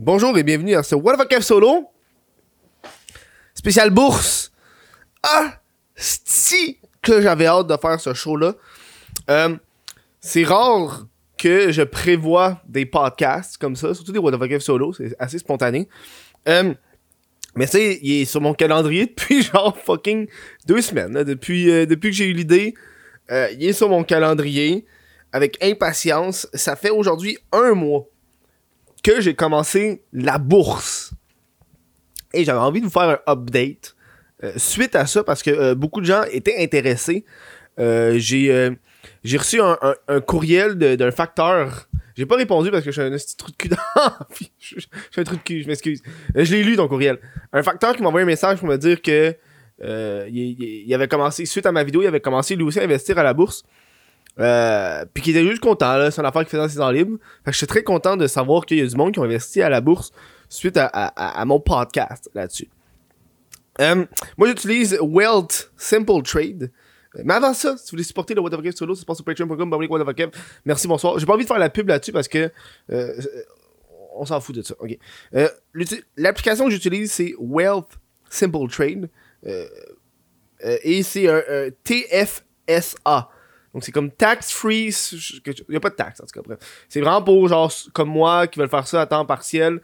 Bonjour 0.00 0.38
et 0.38 0.44
bienvenue 0.44 0.76
à 0.76 0.84
ce 0.84 0.94
What 0.94 1.16
the 1.16 1.28
Fuck 1.28 1.42
Solo. 1.42 1.88
Spécial 3.52 3.90
bourse. 3.90 4.52
Ah, 5.24 5.60
si 5.96 6.78
que 7.02 7.20
j'avais 7.20 7.46
hâte 7.46 7.66
de 7.66 7.76
faire 7.76 7.98
ce 7.98 8.14
show-là. 8.14 8.54
Euh, 9.28 9.56
c'est 10.20 10.44
rare 10.44 11.08
que 11.36 11.72
je 11.72 11.82
prévois 11.82 12.62
des 12.68 12.86
podcasts 12.86 13.58
comme 13.58 13.74
ça, 13.74 13.92
surtout 13.92 14.12
des 14.12 14.20
What 14.20 14.30
the 14.30 14.38
Fuck 14.38 14.62
Solo, 14.62 14.92
c'est 14.92 15.16
assez 15.18 15.40
spontané. 15.40 15.88
Euh, 16.46 16.72
mais 17.56 17.64
tu 17.64 17.72
sais, 17.72 17.98
il 18.00 18.22
est 18.22 18.24
sur 18.24 18.40
mon 18.40 18.54
calendrier 18.54 19.06
depuis 19.16 19.42
genre 19.42 19.76
fucking 19.76 20.28
deux 20.64 20.80
semaines. 20.80 21.16
euh, 21.16 21.24
depuis 21.24 22.10
que 22.10 22.16
j'ai 22.16 22.26
eu 22.26 22.34
l'idée, 22.34 22.74
il 23.28 23.64
est 23.64 23.72
sur 23.72 23.88
mon 23.88 24.04
calendrier 24.04 24.86
avec 25.32 25.58
impatience. 25.60 26.46
Ça 26.54 26.76
fait 26.76 26.90
aujourd'hui 26.90 27.36
un 27.50 27.74
mois 27.74 28.06
que 29.02 29.20
j'ai 29.20 29.34
commencé 29.34 30.02
la 30.12 30.38
bourse. 30.38 31.12
Et 32.34 32.44
j'avais 32.44 32.58
envie 32.58 32.80
de 32.80 32.86
vous 32.86 32.92
faire 32.92 33.18
un 33.26 33.32
update 33.32 33.96
euh, 34.44 34.52
suite 34.56 34.94
à 34.96 35.06
ça 35.06 35.24
parce 35.24 35.42
que 35.42 35.50
euh, 35.50 35.74
beaucoup 35.74 36.00
de 36.00 36.06
gens 36.06 36.22
étaient 36.30 36.62
intéressés. 36.62 37.24
Euh, 37.78 38.18
j'ai 38.18 38.76
reçu 39.38 39.60
un, 39.60 39.78
un- 39.82 39.94
un 40.08 40.20
courriel 40.20 40.74
d'un 40.76 41.10
facteur. 41.10 41.88
J'ai 42.16 42.26
pas 42.26 42.36
répondu 42.36 42.70
parce 42.70 42.84
que 42.84 42.90
je 42.90 43.00
suis 43.00 43.08
un 43.08 43.16
petit 43.16 43.36
trou 43.36 43.50
de 43.50 43.56
cul. 43.56 43.70
Je 44.58 44.74
je- 44.76 44.80
suis 44.80 45.20
un 45.20 45.24
trou 45.24 45.36
de 45.36 45.40
cul, 45.42 45.62
je 45.62 45.68
m'excuse. 45.68 46.02
Je 46.34 46.52
l'ai 46.54 46.64
lu 46.64 46.76
ton 46.76 46.88
courriel. 46.88 47.18
Un 47.52 47.62
facteur 47.62 47.94
qui 47.96 48.02
m'a 48.02 48.08
envoyé 48.08 48.24
un 48.24 48.26
message 48.26 48.58
pour 48.58 48.68
me 48.68 48.76
dire 48.76 49.00
que 49.00 49.34
il, 49.80 51.06
commencé, 51.08 51.46
suite 51.46 51.66
à 51.66 51.72
ma 51.72 51.84
vidéo, 51.84 52.02
il 52.02 52.06
avait 52.08 52.20
commencé 52.20 52.56
lui 52.56 52.64
aussi 52.64 52.80
à 52.80 52.82
investir 52.82 53.16
à 53.18 53.22
la 53.22 53.32
bourse. 53.34 53.62
Euh, 54.40 55.04
puis 55.12 55.22
qu'il 55.22 55.36
était 55.36 55.48
juste 55.48 55.62
content, 55.62 55.96
là. 55.96 56.10
C'est 56.10 56.20
une 56.20 56.26
affaire 56.26 56.42
qu'il 56.42 56.50
faisait 56.50 56.62
dans 56.62 56.68
ses 56.68 56.78
temps 56.78 56.90
libres. 56.90 57.18
Fait 57.44 57.50
que 57.50 57.52
je 57.52 57.58
suis 57.58 57.66
très 57.66 57.82
content 57.82 58.16
de 58.16 58.26
savoir 58.26 58.66
qu'il 58.66 58.78
y 58.78 58.80
a 58.80 58.86
du 58.86 58.96
monde 58.96 59.12
qui 59.12 59.18
ont 59.18 59.24
investi 59.24 59.62
à 59.62 59.68
la 59.68 59.80
bourse 59.80 60.12
suite 60.48 60.78
à, 60.78 61.44
mon 61.44 61.60
podcast 61.60 62.30
là-dessus. 62.34 62.68
Euh, 63.80 64.06
moi, 64.36 64.48
j'utilise 64.48 64.98
Wealth 65.00 65.70
Simple 65.76 66.22
Trade. 66.22 66.70
Mais 67.24 67.34
avant 67.34 67.52
ça, 67.52 67.76
si 67.76 67.84
vous 67.84 67.90
voulez 67.92 68.04
supporter 68.04 68.34
le 68.34 68.40
What 68.40 68.50
the 68.50 68.76
Solo, 68.76 68.94
ça 68.94 69.00
se 69.00 69.06
passe 69.06 69.16
sur 69.16 69.24
patreon.com. 69.24 70.30
Merci, 70.64 70.88
bonsoir. 70.88 71.18
J'ai 71.18 71.26
pas 71.26 71.34
envie 71.34 71.44
de 71.44 71.48
faire 71.48 71.58
la 71.58 71.70
pub 71.70 71.88
là-dessus 71.88 72.12
parce 72.12 72.28
que 72.28 72.50
euh, 72.90 73.20
on 74.14 74.24
s'en 74.24 74.40
fout 74.40 74.54
de 74.54 74.62
ça. 74.62 74.74
L'application 76.16 76.66
que 76.66 76.70
j'utilise, 76.70 77.10
c'est 77.12 77.34
Wealth 77.38 77.98
Simple 78.30 78.68
Trade. 78.70 79.10
Et 80.60 81.02
c'est 81.02 81.28
un 81.28 81.70
TFSA. 81.82 83.30
Donc 83.74 83.84
c'est 83.84 83.92
comme 83.92 84.10
tax 84.10 84.50
free. 84.52 84.88
Il 85.46 85.52
n'y 85.68 85.76
a 85.76 85.80
pas 85.80 85.90
de 85.90 85.94
taxe 85.94 86.20
en 86.20 86.24
tout 86.24 86.32
cas. 86.32 86.40
bref. 86.44 86.58
C'est 86.88 87.00
vraiment 87.00 87.22
pour 87.22 87.46
genre 87.48 87.72
comme 87.92 88.08
moi 88.08 88.46
qui 88.46 88.58
veulent 88.58 88.68
faire 88.68 88.86
ça 88.86 89.02
à 89.02 89.06
temps 89.06 89.24
partiel. 89.26 89.80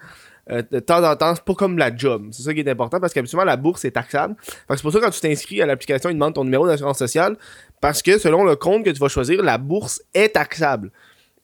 euh, 0.50 0.62
de 0.70 0.78
temps 0.80 1.02
en 1.02 1.16
temps, 1.16 1.34
c'est 1.34 1.44
pas 1.44 1.54
comme 1.54 1.78
la 1.78 1.94
job. 1.94 2.28
C'est 2.32 2.42
ça 2.42 2.52
qui 2.54 2.60
est 2.60 2.68
important 2.68 3.00
parce 3.00 3.12
qu'habituellement 3.12 3.44
la 3.44 3.56
bourse 3.56 3.84
est 3.84 3.92
taxable. 3.92 4.36
C'est 4.68 4.82
pour 4.82 4.92
ça 4.92 4.98
que 5.00 5.04
quand 5.04 5.10
tu 5.10 5.20
t'inscris 5.20 5.62
à 5.62 5.66
l'application, 5.66 6.10
il 6.10 6.14
demande 6.14 6.34
ton 6.34 6.44
numéro 6.44 6.66
d'assurance 6.66 6.98
sociale 6.98 7.36
parce 7.80 8.02
que 8.02 8.18
selon 8.18 8.44
le 8.44 8.56
compte 8.56 8.84
que 8.84 8.90
tu 8.90 9.00
vas 9.00 9.08
choisir, 9.08 9.42
la 9.42 9.58
bourse 9.58 10.02
est 10.12 10.30
taxable. 10.34 10.90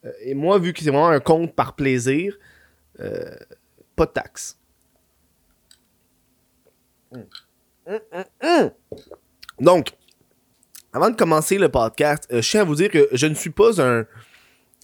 Euh, 0.05 0.13
et 0.23 0.35
moi, 0.35 0.59
vu 0.59 0.73
que 0.73 0.81
c'est 0.81 0.91
vraiment 0.91 1.09
un 1.09 1.21
compte 1.21 1.55
par 1.55 1.75
plaisir, 1.75 2.37
euh, 3.01 3.35
pas 3.97 4.07
de 4.07 4.13
taxe. 4.13 4.57
Hum, 7.13 7.25
hum, 7.87 8.25
hum. 8.43 8.71
Donc, 9.61 9.93
avant 10.93 11.11
de 11.11 11.17
commencer 11.17 11.59
le 11.59 11.69
podcast, 11.69 12.27
euh, 12.33 12.43
je 12.43 12.51
tiens 12.51 12.63
à 12.63 12.65
vous 12.65 12.75
dire 12.75 12.91
que 12.91 13.09
je 13.13 13.27
ne 13.27 13.35
suis 13.35 13.51
pas 13.51 13.81
un, 13.81 14.05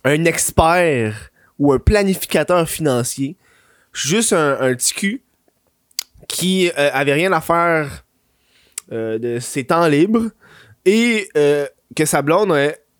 un 0.04 0.24
expert 0.24 1.30
ou 1.58 1.72
un 1.72 1.78
planificateur 1.78 2.68
financier. 2.68 3.36
Je 3.92 4.00
suis 4.00 4.08
juste 4.16 4.32
un, 4.32 4.60
un 4.60 4.74
petit 4.74 4.94
cul 4.94 5.22
qui 6.28 6.68
euh, 6.68 6.90
avait 6.92 7.14
rien 7.14 7.32
à 7.32 7.40
faire 7.40 8.04
euh, 8.92 9.18
de 9.18 9.40
ses 9.40 9.64
temps 9.64 9.88
libres 9.88 10.30
et 10.84 11.28
que 11.96 12.04
sa 12.04 12.22
blonde 12.22 12.52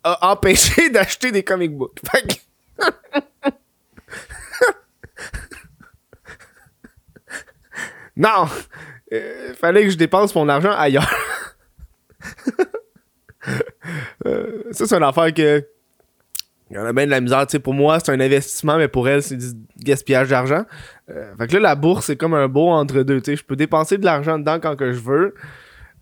a, 0.03 0.31
empêché 0.31 0.89
d'acheter 0.93 1.31
des 1.31 1.43
comic 1.43 1.71
books. 1.71 1.99
Fait 2.11 2.27
que- 2.27 2.33
non! 8.17 8.47
Fallait 9.55 9.83
que 9.85 9.89
je 9.91 9.97
dépense 9.97 10.35
mon 10.35 10.49
argent 10.49 10.71
ailleurs. 10.71 11.09
Euh, 14.27 14.63
ça, 14.71 14.85
c'est 14.85 14.95
une 14.95 15.03
affaire 15.03 15.33
que. 15.33 15.65
Il 16.69 16.75
y 16.75 16.79
en 16.79 16.85
a 16.85 16.91
bien 16.91 17.05
de 17.05 17.11
la 17.11 17.21
misère. 17.21 17.45
Sais, 17.49 17.59
pour 17.59 17.73
moi, 17.73 17.97
c'est 18.01 18.11
un 18.11 18.19
investissement, 18.19 18.77
mais 18.77 18.89
pour 18.89 19.07
elle, 19.07 19.23
c'est 19.23 19.37
du 19.37 19.53
gaspillage 19.77 20.27
d'argent. 20.27 20.65
Euh, 21.09 21.33
fait 21.37 21.47
que 21.47 21.53
là, 21.53 21.59
la 21.61 21.75
bourse, 21.75 22.07
c'est 22.07 22.17
comme 22.17 22.33
un 22.33 22.49
beau 22.49 22.67
entre-deux. 22.67 23.21
Je 23.25 23.43
peux 23.43 23.55
dépenser 23.55 23.97
de 23.97 24.03
l'argent 24.03 24.37
dedans 24.37 24.59
quand 24.59 24.75
que 24.75 24.91
je 24.91 24.99
veux. 24.99 25.33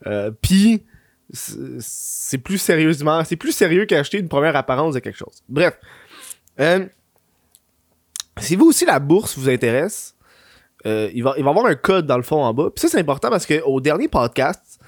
Euh, 0.08 0.32
Puis, 0.42 0.84
c'est 1.32 2.40
plus 2.40 2.58
sérieusement. 2.58 3.24
C'est 3.26 3.36
plus 3.36 3.52
sérieux 3.52 3.86
qu'acheter 3.86 4.18
une 4.18 4.28
première 4.28 4.56
apparence 4.56 4.96
de 4.96 5.00
quelque 5.00 5.18
chose. 5.18 5.44
Bref. 5.48 5.78
Si 8.40 8.56
vous 8.56 8.66
aussi, 8.66 8.86
la 8.86 8.98
bourse 8.98 9.38
vous 9.38 9.50
intéresse, 9.50 10.16
il, 10.84 11.22
va, 11.22 11.36
il 11.38 11.44
va 11.44 11.50
y 11.52 11.54
avoir 11.54 11.68
un 11.68 11.76
code 11.76 12.08
dans 12.08 12.18
le 12.18 12.24
fond 12.24 12.44
en 12.44 12.56
bas. 12.56 12.72
Puis 12.76 12.82
ça, 12.82 12.88
c'est 12.88 13.00
important 13.00 13.30
parce 13.30 13.46
qu'au 13.46 13.82
dernier 13.82 14.08
podcast, 14.08 14.80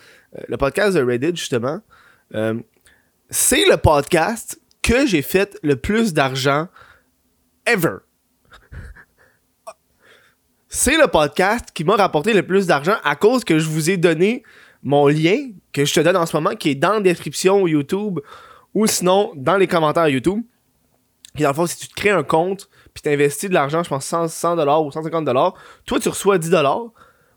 le 0.48 0.58
podcast 0.58 0.98
de 0.98 1.04
Reddit, 1.04 1.36
justement, 1.36 1.82
c'est 3.30 3.66
le 3.66 3.78
podcast 3.78 4.60
que 4.82 5.06
j'ai 5.06 5.22
fait 5.22 5.58
le 5.64 5.76
plus 5.76 6.14
d'argent 6.14 6.68
ever. 7.66 7.98
C'est 10.70 10.98
le 10.98 11.08
podcast 11.08 11.72
qui 11.74 11.84
m'a 11.84 11.96
rapporté 11.96 12.34
le 12.34 12.46
plus 12.46 12.68
d'argent 12.68 12.96
à 13.04 13.16
cause 13.16 13.44
que 13.44 13.60
je 13.60 13.68
vous 13.68 13.90
ai 13.90 13.98
donné 13.98 14.44
mon 14.84 15.08
lien 15.08 15.50
que 15.74 15.86
je 15.86 15.94
te 15.94 16.00
donne 16.00 16.18
en 16.18 16.26
ce 16.26 16.36
moment 16.36 16.56
qui 16.56 16.70
est 16.70 16.76
dans 16.76 16.94
la 16.94 17.02
description 17.02 17.68
YouTube 17.68 18.20
ou 18.74 18.86
sinon 18.88 19.32
dans 19.36 19.58
les 19.58 19.68
commentaires 19.68 20.08
YouTube. 20.08 20.44
Puis 21.34 21.44
dans 21.44 21.50
le 21.50 21.56
fond, 21.56 21.66
si 21.66 21.78
tu 21.78 21.88
te 21.88 21.94
crées 21.94 22.12
un 22.12 22.24
compte 22.24 22.70
puis 22.94 23.02
tu 23.02 23.10
investis 23.10 23.50
de 23.50 23.54
l'argent, 23.54 23.84
je 23.84 23.90
pense 23.90 24.06
100, 24.06 24.28
100 24.30 24.56
dollars 24.56 24.86
ou 24.86 24.92
150 24.92 25.26
dollars, 25.26 25.54
toi 25.86 26.00
tu 26.00 26.10
reçois 26.10 26.38
10 26.38 26.50
dollars. 26.50 26.86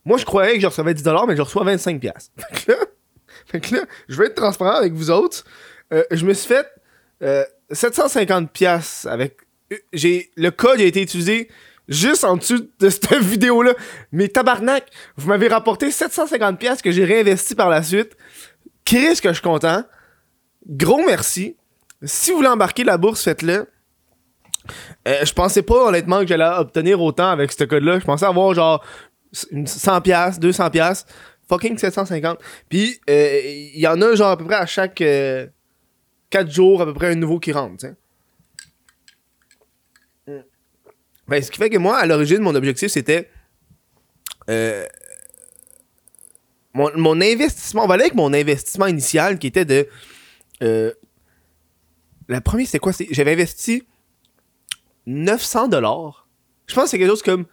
Moi, 0.05 0.17
je 0.17 0.25
croyais 0.25 0.55
que 0.55 0.61
je 0.61 0.67
recevais 0.67 0.95
10 0.95 1.03
dollars, 1.03 1.27
mais 1.27 1.37
je 1.37 1.43
reçois 1.43 1.63
25 1.65 2.01
pièces. 2.01 2.33
Fait 2.39 2.65
que 2.65 2.73
là, 2.73 2.79
fait 3.47 3.61
que 3.61 3.75
là, 3.75 3.83
je 4.09 4.17
vais 4.17 4.27
être 4.27 4.35
transparent 4.35 4.77
avec 4.77 4.93
vous 4.93 5.11
autres. 5.11 5.45
Euh, 5.93 6.05
je 6.11 6.25
me 6.25 6.33
suis 6.35 6.49
fait 6.49 6.67
euh, 7.23 7.45
750 7.71 8.51
pièces 8.51 9.07
avec 9.07 9.39
euh, 9.73 9.77
j'ai 9.93 10.31
le 10.37 10.51
code 10.51 10.81
a 10.81 10.85
été 10.85 11.03
utilisé 11.03 11.49
juste 11.89 12.25
en 12.25 12.37
dessous 12.37 12.69
de 12.79 12.89
cette 12.89 13.13
vidéo 13.15 13.63
là. 13.63 13.75
Mais 14.13 14.29
tabarnak, 14.29 14.87
vous 15.17 15.29
m'avez 15.29 15.49
rapporté 15.49 15.91
750 15.91 16.59
pièces 16.59 16.83
que 16.83 16.91
j'ai 16.91 17.05
réinvesti 17.05 17.55
par 17.55 17.69
la 17.69 17.83
suite. 17.83 18.17
Qu'est-ce 18.85 19.21
que 19.21 19.29
je 19.29 19.35
suis 19.35 19.43
content. 19.43 19.85
Gros 20.67 21.03
merci. 21.05 21.57
Si 22.03 22.31
vous 22.31 22.39
voulez 22.39 22.49
embarquer 22.49 22.85
la 22.85 22.97
bourse, 22.97 23.23
faites-le. 23.23 23.67
Euh, 25.09 25.25
je 25.25 25.33
pensais 25.33 25.63
pas 25.63 25.87
honnêtement 25.87 26.21
que 26.21 26.27
j'allais 26.27 26.45
obtenir 26.59 27.01
autant 27.01 27.31
avec 27.31 27.53
ce 27.53 27.65
code 27.65 27.83
là. 27.83 27.99
Je 27.99 28.05
pensais 28.05 28.27
avoir 28.27 28.55
genre 28.55 28.85
une 29.51 29.67
100 29.67 30.01
pièces, 30.01 30.39
200 30.41 30.71
pièces, 30.71 31.07
fucking 31.49 31.77
750. 31.77 32.39
Puis 32.69 33.01
euh, 33.09 33.41
il 33.45 33.81
y 33.81 33.87
en 33.87 34.01
a 34.01 34.15
genre 34.15 34.31
à 34.31 34.37
peu 34.37 34.45
près 34.45 34.57
à 34.57 34.67
chaque 34.67 35.03
4 36.31 36.51
jours 36.51 36.83
à 36.83 36.87
peu 36.87 36.95
près 36.95 37.09
un 37.13 37.15
nouveau 37.17 37.39
qui 37.41 37.53
rentre. 37.53 37.87
Mm. 40.27 40.39
Ben, 41.29 41.43
ce 41.43 41.51
qui 41.51 41.59
fait 41.59 41.71
que 41.71 41.79
moi, 41.79 41.99
à 41.99 42.07
l'origine, 42.07 42.39
mon 42.41 42.55
objectif, 42.55 42.89
c'était. 42.91 43.29
euh, 44.49 44.85
mon, 46.75 46.91
mon 46.97 47.21
investissement. 47.21 47.85
On 47.85 47.87
va 47.87 47.95
aller 47.95 48.05
avec 48.05 48.15
mon 48.15 48.33
investissement 48.33 48.87
initial 48.87 49.39
qui 49.39 49.47
était 49.49 49.65
de. 49.65 49.89
euh, 50.63 50.93
la 52.29 52.41
première, 52.41 52.67
c'était 52.67 52.79
quoi? 52.79 52.93
J'avais 53.11 53.33
investi 53.33 53.83
900 55.07 55.69
dollars. 55.69 56.29
Je 56.67 56.75
pense 56.75 56.85
que 56.85 56.91
c'est 56.91 56.99
quelque 56.99 57.09
chose 57.11 57.23
comme 57.23 57.47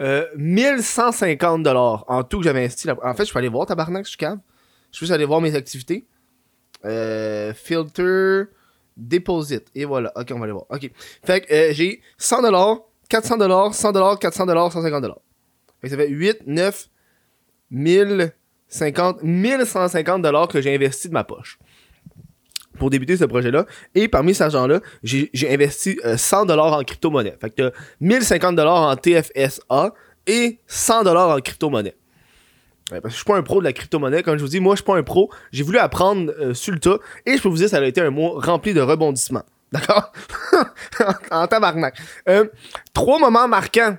euh, 0.00 0.26
1150 0.36 1.62
dollars 1.62 2.04
en 2.08 2.24
tout 2.24 2.38
que 2.38 2.44
j'avais 2.44 2.60
investi. 2.60 2.88
En 3.02 3.14
fait, 3.14 3.26
je 3.26 3.32
peux 3.32 3.38
aller 3.38 3.48
voir 3.48 3.66
tabarnak, 3.66 4.04
je 4.04 4.10
suis 4.10 4.16
cave. 4.18 4.38
Je 4.92 4.98
peux 4.98 5.04
juste 5.04 5.12
aller 5.12 5.26
voir 5.26 5.42
mes 5.42 5.54
activités. 5.54 6.06
Euh, 6.86 7.52
filter, 7.54 8.44
deposit. 8.96 9.66
Et 9.74 9.84
voilà. 9.84 10.12
Ok, 10.16 10.28
on 10.32 10.38
va 10.38 10.44
aller 10.44 10.52
voir. 10.52 10.66
Ok. 10.70 10.90
Fait 11.24 11.40
que 11.40 11.52
euh, 11.52 11.72
j'ai 11.72 12.00
100 12.18 12.42
dollars, 12.42 12.78
400 13.08 13.36
dollars, 13.36 13.74
100 13.74 13.92
dollars, 13.92 14.18
400 14.18 14.46
dollars, 14.46 14.72
150 14.72 15.02
dollars. 15.02 15.20
Fait 15.80 15.88
que 15.88 15.90
ça 15.90 15.96
fait 15.96 16.08
8, 16.08 16.46
9, 16.46 16.88
1050, 17.70 19.22
1150 19.22 20.22
dollars 20.22 20.48
que 20.48 20.60
j'ai 20.60 20.74
investi 20.74 21.08
de 21.08 21.14
ma 21.14 21.24
poche 21.24 21.58
pour 22.78 22.90
débuter 22.90 23.16
ce 23.16 23.24
projet-là. 23.24 23.66
Et 23.94 24.08
parmi 24.08 24.34
cet 24.34 24.42
argent-là, 24.42 24.80
j'ai 25.02 25.30
investi 25.52 25.98
euh, 26.04 26.16
100$ 26.16 26.58
en 26.58 26.82
crypto-monnaie. 26.82 27.36
Fait 27.40 27.50
que 27.50 27.68
t'as 27.68 27.70
1050$ 28.02 28.66
en 28.66 28.96
TFSA 28.96 29.94
et 30.26 30.60
100$ 30.68 31.16
en 31.16 31.40
crypto-monnaie. 31.40 31.96
Parce 32.90 33.02
que 33.02 33.08
je 33.10 33.14
suis 33.16 33.24
pas 33.24 33.36
un 33.36 33.42
pro 33.42 33.58
de 33.60 33.64
la 33.64 33.72
crypto-monnaie. 33.72 34.22
Comme 34.22 34.36
je 34.38 34.42
vous 34.42 34.48
dis, 34.48 34.60
moi, 34.60 34.74
je 34.74 34.82
suis 34.82 34.84
pas 34.84 34.96
un 34.96 35.02
pro. 35.02 35.30
J'ai 35.52 35.64
voulu 35.64 35.78
apprendre 35.78 36.32
euh, 36.38 36.54
sur 36.54 36.72
le 36.72 36.78
tas. 36.78 36.98
Et 37.24 37.36
je 37.36 37.42
peux 37.42 37.48
vous 37.48 37.56
dire, 37.56 37.68
ça 37.68 37.78
a 37.78 37.84
été 37.84 38.00
un 38.00 38.10
mois 38.10 38.32
rempli 38.40 38.74
de 38.74 38.80
rebondissements. 38.80 39.42
D'accord? 39.72 40.12
en, 41.32 41.42
en 41.42 41.46
tabarnak. 41.48 41.96
Euh, 42.28 42.44
trois 42.94 43.18
moments 43.18 43.48
marquants 43.48 43.98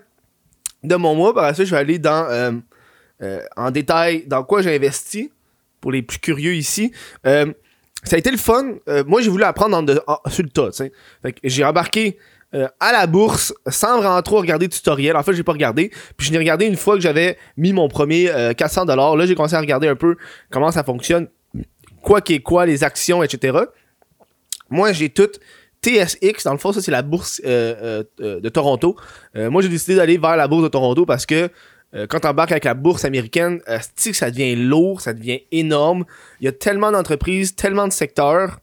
de 0.84 0.96
mon 0.96 1.16
mois. 1.16 1.34
Par 1.34 1.44
la 1.44 1.54
suite, 1.54 1.68
je 1.68 1.72
vais 1.72 1.78
aller 1.82 2.00
dans, 2.00 2.26
euh, 2.30 2.52
euh, 3.22 3.42
en 3.58 3.72
détail 3.72 4.24
dans 4.28 4.44
quoi 4.44 4.62
j'ai 4.62 4.74
investi 4.76 5.32
pour 5.82 5.92
les 5.92 6.02
plus 6.02 6.20
curieux 6.20 6.54
ici. 6.56 6.94
Ça 7.24 8.16
a 8.16 8.20
été 8.20 8.32
le 8.32 8.38
fun. 8.38 8.76
Moi, 9.06 9.22
j'ai 9.22 9.30
voulu 9.30 9.44
apprendre 9.44 9.76
en 9.76 9.84
de- 9.84 10.02
sur 10.30 10.44
le 10.44 10.50
tas. 10.50 10.70
J'ai 11.44 11.66
embarqué 11.66 12.18
euh, 12.54 12.70
à 12.80 12.94
la 12.94 13.08
bourse 13.08 13.54
sans 13.68 13.98
vraiment 13.98 14.22
trop 14.22 14.38
regarder 14.38 14.70
de 14.70 14.74
tutoriel. 14.74 15.18
En 15.18 15.24
fait, 15.24 15.34
j'ai 15.34 15.44
pas 15.44 15.52
regardé. 15.52 15.92
Puis 16.16 16.28
je 16.28 16.32
l'ai 16.32 16.38
regardé 16.38 16.66
une 16.66 16.78
fois 16.78 16.96
que 16.96 17.02
j'avais 17.02 17.38
mis 17.58 17.74
mon 17.74 17.90
premier 17.90 18.30
euh, 18.30 18.54
400 18.54 18.86
Là, 18.86 19.26
j'ai 19.26 19.36
commencé 19.36 19.56
à 19.56 19.60
regarder 19.60 19.90
un 19.90 19.98
peu 19.98 20.16
comment 20.50 20.72
ça 20.72 20.86
fonctionne, 20.86 21.28
quoi 22.02 22.22
qu'est 22.22 22.40
quoi, 22.40 22.66
les 22.66 22.86
actions, 22.86 23.22
etc. 23.22 23.58
Moi, 24.70 24.94
j'ai 24.94 25.10
tout 25.10 25.28
TSX. 25.86 26.46
Dans 26.46 26.54
le 26.54 26.58
fond, 26.58 26.72
ça, 26.72 26.82
c'est 26.82 26.92
la 26.92 27.02
bourse 27.02 27.42
euh, 27.46 28.04
de 28.18 28.50
Toronto. 28.50 28.96
Moi, 29.36 29.62
j'ai 29.62 29.70
décidé 29.70 29.96
d'aller 29.96 30.18
vers 30.18 30.38
la 30.38 30.48
bourse 30.48 30.64
de 30.64 30.70
Toronto 30.70 31.06
parce 31.06 31.26
que 31.26 31.50
quand 32.10 32.22
t'embarques 32.22 32.52
avec 32.52 32.64
la 32.64 32.76
bourse 32.76 33.04
américaine, 33.04 33.62
ça 33.82 34.32
devient 34.32 34.56
lourd, 34.56 35.02
ça 35.02 35.14
devient 35.14 35.42
énorme. 35.52 36.06
Il 36.40 36.46
y 36.46 36.48
a 36.48 36.54
tellement 36.54 36.92
d'entreprises, 36.92 37.56
tellement 37.56 37.88
de 37.88 37.94
secteurs 37.94 38.60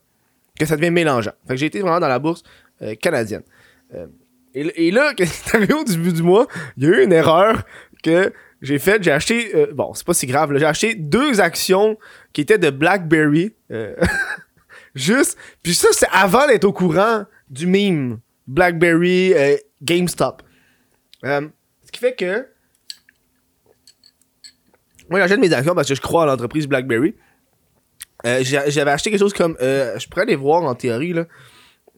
que 0.59 0.65
ça 0.65 0.77
devient 0.77 0.91
mélangeant. 0.91 1.33
Fait 1.47 1.57
j'ai 1.59 1.67
été 1.67 1.81
vraiment 1.81 2.01
dans 2.01 2.09
la 2.09 2.19
bourse 2.19 2.43
canadienne. 3.01 3.43
Euh, 3.95 4.07
et, 4.55 4.91
là, 4.91 5.13
arrivé 5.53 5.75
au 5.75 5.85
début 5.85 6.13
du 6.13 6.23
mois, 6.23 6.47
il 6.77 6.85
y 6.85 6.87
a 6.87 6.91
eu 6.91 7.05
une 7.05 7.13
erreur 7.13 7.65
que 8.03 8.33
j'ai 8.63 8.79
faite. 8.79 9.03
J'ai 9.03 9.11
acheté, 9.11 9.55
euh, 9.55 9.73
bon, 9.73 9.95
c'est 9.95 10.07
pas 10.07 10.15
si 10.15 10.27
grave, 10.27 10.57
j'ai 10.57 10.65
acheté 10.65 10.95
deux 10.95 11.41
actions 11.41 11.99
qui 12.33 12.41
étaient 12.41 12.59
de 12.59 12.71
BlackBerry. 12.71 13.55
euh, 13.73 13.95
juste, 14.95 15.37
puis 15.63 15.75
ça, 15.75 15.89
c'est 15.93 16.09
avant 16.13 16.47
d'être 16.47 16.65
au 16.65 16.73
courant 16.73 17.25
du 17.51 17.67
meme 17.67 18.21
BlackBerry 18.47 19.35
GameStop. 19.83 20.43
Ce 21.23 21.93
qui 21.93 22.01
fait 22.01 22.15
que 22.15 22.47
moi, 25.11 25.21
j'achète 25.21 25.39
mes 25.39 25.53
actions 25.53 25.75
parce 25.75 25.89
que 25.89 25.95
je 25.95 26.01
crois 26.01 26.23
à 26.23 26.27
l'entreprise 26.27 26.67
BlackBerry. 26.67 27.15
J'avais 28.25 28.91
acheté 28.91 29.11
quelque 29.11 29.21
chose 29.21 29.35
comme. 29.35 29.57
je 29.61 30.09
pourrais 30.09 30.23
aller 30.23 30.37
voir 30.37 30.63
en 30.63 30.75
théorie, 30.75 31.13
là. 31.13 31.27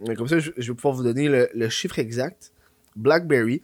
Euh, 0.08 0.14
Comme 0.14 0.28
ça, 0.28 0.38
je, 0.38 0.50
vais 0.50 0.74
pouvoir 0.74 0.94
vous 0.94 1.02
donner 1.02 1.28
le, 1.28 1.48
le 1.54 1.68
chiffre 1.68 1.98
exact. 1.98 2.52
BlackBerry. 2.96 3.62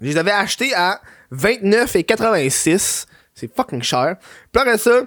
Je 0.00 0.06
les 0.06 0.16
avais 0.16 0.30
achetés 0.30 0.74
à 0.74 1.00
29,86. 1.32 3.06
C'est 3.34 3.54
fucking 3.54 3.82
cher. 3.82 4.16
Puis 4.52 4.60
après 4.60 4.78
ça, 4.78 5.02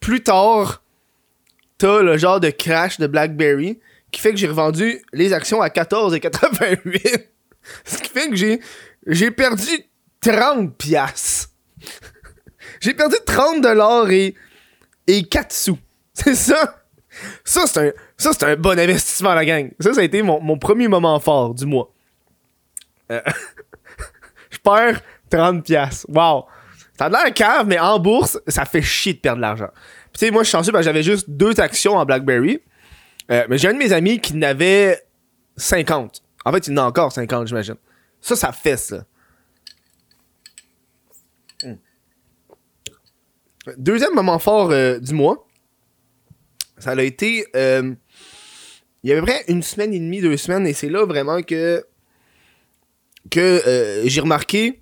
plus 0.00 0.22
tard, 0.22 0.82
t'as 1.78 2.02
le 2.02 2.16
genre 2.16 2.40
de 2.40 2.50
crash 2.50 2.98
de 2.98 3.06
BlackBerry 3.06 3.78
qui 4.10 4.20
fait 4.20 4.30
que 4.30 4.36
j'ai 4.36 4.48
revendu 4.48 5.02
les 5.12 5.32
actions 5.32 5.60
à 5.62 5.68
14,88. 5.68 7.26
Ce 7.84 7.98
qui 7.98 8.10
fait 8.10 8.28
que 8.28 8.36
j'ai 8.36 8.60
j'ai 9.06 9.30
perdu 9.30 9.68
30 10.20 10.76
piastres. 10.76 11.50
J'ai 12.80 12.94
perdu 12.94 13.16
30 13.26 13.62
dollars 13.62 14.10
et, 14.10 14.34
et 15.06 15.22
4 15.22 15.52
sous. 15.52 15.78
C'est 16.14 16.34
ça. 16.34 16.79
Ça, 17.44 17.66
c'est 17.66 17.88
un, 17.88 17.92
ça, 18.16 18.32
c'est 18.32 18.44
un 18.44 18.56
bon 18.56 18.78
investissement, 18.78 19.34
la 19.34 19.44
gang. 19.44 19.70
Ça, 19.80 19.94
ça 19.94 20.00
a 20.00 20.04
été 20.04 20.22
mon, 20.22 20.40
mon 20.40 20.58
premier 20.58 20.88
moment 20.88 21.18
fort 21.20 21.54
du 21.54 21.66
mois. 21.66 21.92
Euh, 23.10 23.20
je 24.50 24.58
perds 24.58 25.00
30 25.30 25.64
piastres. 25.64 26.06
Wow. 26.08 26.46
Ça 26.98 27.06
a 27.06 27.08
l'air 27.08 27.32
cave, 27.34 27.66
mais 27.66 27.78
en 27.78 27.98
bourse, 27.98 28.38
ça 28.46 28.64
fait 28.64 28.82
chier 28.82 29.14
de 29.14 29.18
perdre 29.18 29.36
de 29.36 29.42
l'argent. 29.42 29.70
Tu 30.12 30.18
sais, 30.18 30.30
moi, 30.30 30.42
je 30.42 30.48
suis 30.48 30.56
chanceux 30.56 30.72
parce 30.72 30.82
que 30.82 30.90
j'avais 30.90 31.02
juste 31.02 31.30
deux 31.30 31.58
actions 31.60 31.96
en 31.96 32.04
BlackBerry. 32.04 32.60
Euh, 33.30 33.46
mais 33.48 33.58
j'ai 33.58 33.68
un 33.68 33.74
de 33.74 33.78
mes 33.78 33.92
amis 33.92 34.20
qui 34.20 34.34
n'avait 34.34 35.02
50. 35.56 36.22
En 36.44 36.52
fait, 36.52 36.66
il 36.66 36.78
en 36.78 36.84
a 36.84 36.86
encore 36.88 37.12
50, 37.12 37.46
j'imagine. 37.46 37.76
Ça, 38.20 38.36
ça 38.36 38.52
fesse, 38.52 38.90
là. 38.90 39.04
Deuxième 43.76 44.14
moment 44.14 44.38
fort 44.38 44.70
euh, 44.70 44.98
du 44.98 45.12
mois, 45.12 45.46
ça 46.80 46.90
a 46.90 47.02
été. 47.02 47.46
euh, 47.54 47.94
il 49.02 49.10
y 49.10 49.14
a 49.14 49.16
à 49.16 49.20
peu 49.20 49.26
près 49.26 49.44
une 49.48 49.62
semaine 49.62 49.94
et 49.94 49.98
demie, 49.98 50.20
deux 50.20 50.36
semaines, 50.36 50.66
et 50.66 50.72
c'est 50.72 50.90
là 50.90 51.04
vraiment 51.06 51.42
que. 51.42 51.84
que 53.30 53.40
euh, 53.66 54.02
j'ai 54.06 54.20
remarqué 54.20 54.80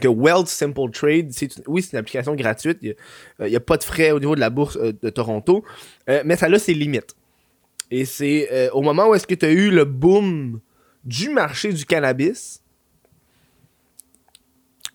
que 0.00 0.08
Wealth 0.08 0.48
Simple 0.48 0.90
Trade, 0.90 1.30
oui, 1.66 1.82
c'est 1.82 1.92
une 1.92 1.98
application 1.98 2.34
gratuite, 2.34 2.78
il 2.82 2.96
n'y 3.40 3.56
a, 3.56 3.60
pas 3.60 3.76
de 3.76 3.84
frais 3.84 4.10
au 4.10 4.18
niveau 4.18 4.34
de 4.34 4.40
la 4.40 4.50
bourse 4.50 4.76
euh, 4.76 4.92
de 5.00 5.10
Toronto, 5.10 5.64
euh, 6.08 6.22
mais 6.24 6.36
ça 6.36 6.46
a 6.46 6.58
ses 6.58 6.74
limites. 6.74 7.14
Et 7.90 8.04
c'est 8.04 8.48
euh, 8.52 8.70
au 8.72 8.82
moment 8.82 9.08
où 9.08 9.14
est-ce 9.14 9.26
que 9.26 9.34
tu 9.34 9.46
as 9.46 9.50
eu 9.50 9.70
le 9.70 9.84
boom 9.84 10.60
du 11.04 11.28
marché 11.28 11.72
du 11.72 11.84
cannabis, 11.84 12.62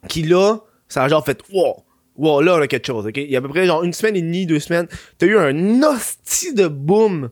qui 0.09 0.23
là, 0.23 0.59
ça 0.87 1.03
a 1.03 1.07
genre 1.07 1.25
fait 1.25 1.39
wow, 1.51 1.83
wow, 2.15 2.41
là 2.41 2.55
on 2.55 2.61
a 2.61 2.67
quelque 2.67 2.87
chose, 2.87 3.05
ok? 3.05 3.17
Il 3.17 3.29
y 3.29 3.35
a 3.35 3.39
à 3.39 3.41
peu 3.41 3.49
près 3.49 3.65
genre 3.65 3.83
une 3.83 3.93
semaine 3.93 4.15
et 4.15 4.21
demie, 4.21 4.45
deux 4.45 4.59
semaines, 4.59 4.87
t'as 5.17 5.25
eu 5.25 5.37
un 5.37 5.83
hostie 5.83 6.53
de 6.53 6.67
boom 6.67 7.29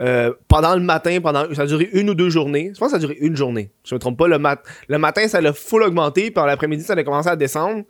euh, 0.00 0.32
pendant 0.48 0.74
le 0.74 0.80
matin, 0.80 1.20
pendant 1.22 1.52
ça 1.54 1.62
a 1.62 1.66
duré 1.66 1.88
une 1.92 2.10
ou 2.10 2.14
deux 2.14 2.28
journées. 2.28 2.72
Je 2.74 2.78
pense 2.78 2.88
que 2.88 2.90
ça 2.92 2.96
a 2.96 3.00
duré 3.00 3.16
une 3.20 3.36
journée. 3.36 3.70
Je 3.84 3.94
me 3.94 4.00
trompe 4.00 4.18
pas. 4.18 4.26
Le, 4.26 4.38
mat 4.38 4.60
le 4.88 4.98
matin, 4.98 5.28
ça 5.28 5.40
l'a 5.40 5.52
full 5.52 5.82
augmenté, 5.82 6.30
puis 6.30 6.44
l'après-midi, 6.44 6.82
ça 6.82 6.94
a 6.94 7.04
commencé 7.04 7.28
à 7.28 7.36
descendre. 7.36 7.84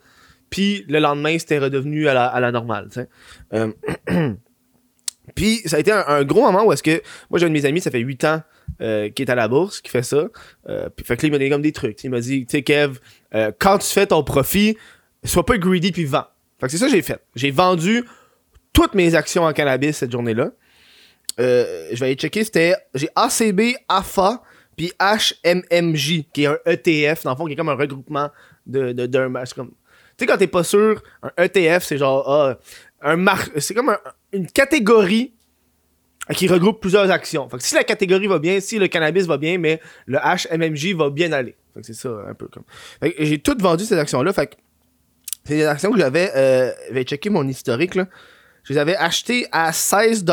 Puis 0.49 0.85
le 0.87 0.99
lendemain, 0.99 1.37
c'était 1.39 1.57
redevenu 1.57 2.07
à 2.07 2.13
la, 2.13 2.27
à 2.27 2.39
la 2.39 2.51
normale. 2.51 2.89
Euh, 3.53 3.71
puis 5.35 5.61
ça 5.65 5.77
a 5.77 5.79
été 5.79 5.91
un, 5.91 6.23
gros 6.23 6.41
moment 6.41 6.63
où 6.65 6.71
est-ce 6.71 6.83
que. 6.83 7.01
Moi, 7.31 7.39
j'ai 7.39 7.45
un 7.45 7.49
de 7.49 7.53
mes 7.53 7.65
amis, 7.65 7.81
ça 7.81 7.89
fait 7.89 7.99
8 7.99 8.23
ans 8.25 8.41
euh, 8.81 9.09
qui 9.09 9.23
est 9.23 9.31
à 9.31 9.35
la 9.35 9.47
bourse, 9.47 9.81
qui 9.81 9.89
fait 9.89 10.03
ça. 10.03 10.27
Euh, 10.69 10.89
puis 10.95 11.05
fait 11.05 11.17
que 11.17 11.23
là, 11.23 11.27
il 11.27 11.31
m'a 11.31 11.37
donné 11.39 11.49
comme 11.49 11.61
des 11.63 11.71
trucs. 11.71 12.03
Il 12.03 12.11
m'a 12.11 12.19
dit, 12.19 12.45
tu 12.45 12.57
sais, 12.57 12.61
Kev, 12.61 12.99
euh, 13.33 13.51
quand 13.57 13.79
tu 13.79 13.87
fais 13.87 14.05
ton 14.05 14.23
profit, 14.23 14.77
sois 15.25 15.45
pas 15.45 15.57
greedy 15.57 15.91
puis 15.91 16.05
vends. 16.05 16.25
Fait 16.59 16.67
que 16.67 16.71
c'est 16.71 16.77
ça 16.77 16.85
que 16.85 16.91
j'ai 16.91 17.01
fait. 17.01 17.21
J'ai 17.35 17.51
vendu 17.51 18.03
toutes 18.73 18.93
mes 18.95 19.15
actions 19.15 19.43
en 19.43 19.53
cannabis 19.53 19.97
cette 19.97 20.11
journée-là. 20.11 20.51
Euh, 21.39 21.89
je 21.91 21.99
vais 21.99 22.07
aller 22.07 22.15
checker, 22.15 22.43
c'était. 22.43 22.75
J'ai 22.93 23.09
ACB, 23.15 23.75
AFA, 23.89 24.41
puis 24.77 24.91
HMMJ, 24.99 26.23
qui 26.33 26.43
est 26.43 26.47
un 26.47 26.57
ETF, 26.65 27.23
dans 27.23 27.31
le 27.31 27.35
fond, 27.37 27.45
qui 27.45 27.53
est 27.53 27.55
comme 27.55 27.69
un 27.69 27.75
regroupement 27.75 28.29
de, 28.65 28.93
de, 28.93 29.05
d'un. 29.05 29.31
Comme... 29.55 29.69
Tu 29.69 29.73
sais, 30.19 30.25
quand 30.27 30.37
t'es 30.37 30.47
pas 30.47 30.63
sûr, 30.63 31.01
un 31.23 31.43
ETF, 31.43 31.83
c'est 31.83 31.97
genre. 31.97 32.29
ah, 32.29 32.57
un 33.01 33.17
mar... 33.17 33.39
C'est 33.57 33.73
comme 33.73 33.89
un- 33.89 33.99
une 34.31 34.47
catégorie 34.47 35.33
qui 36.33 36.47
regroupe 36.47 36.81
plusieurs 36.81 37.11
actions. 37.11 37.47
Fait 37.49 37.57
que 37.57 37.63
si 37.63 37.75
la 37.75 37.83
catégorie 37.83 38.27
va 38.27 38.39
bien, 38.39 38.59
si 38.59 38.79
le 38.79 38.87
cannabis 38.87 39.25
va 39.27 39.37
bien, 39.37 39.57
mais 39.57 39.79
le 40.07 40.17
HMMJ 40.17 40.93
va 40.95 41.09
bien 41.09 41.31
aller. 41.33 41.55
Fait 41.73 41.81
que 41.81 41.85
c'est 41.85 41.93
ça, 41.93 42.09
un 42.27 42.33
peu 42.33 42.47
comme. 42.47 42.63
Fait 43.01 43.11
que 43.11 43.23
j'ai 43.25 43.37
tout 43.39 43.55
vendu 43.59 43.83
ces 43.85 43.97
actions-là. 43.97 44.31
Fait 44.33 44.47
que 44.47 44.55
c'est 45.45 45.55
des 45.55 45.65
actions 45.65 45.91
que 45.91 45.99
j'avais. 45.99 46.31
Euh, 46.35 46.71
je 46.89 46.93
vais 46.93 47.03
checker 47.03 47.29
mon 47.29 47.47
historique, 47.47 47.95
là. 47.95 48.07
Je 48.63 48.73
les 48.73 48.79
avais 48.79 48.95
achetées 48.95 49.47
à 49.51 49.71
16 49.71 50.25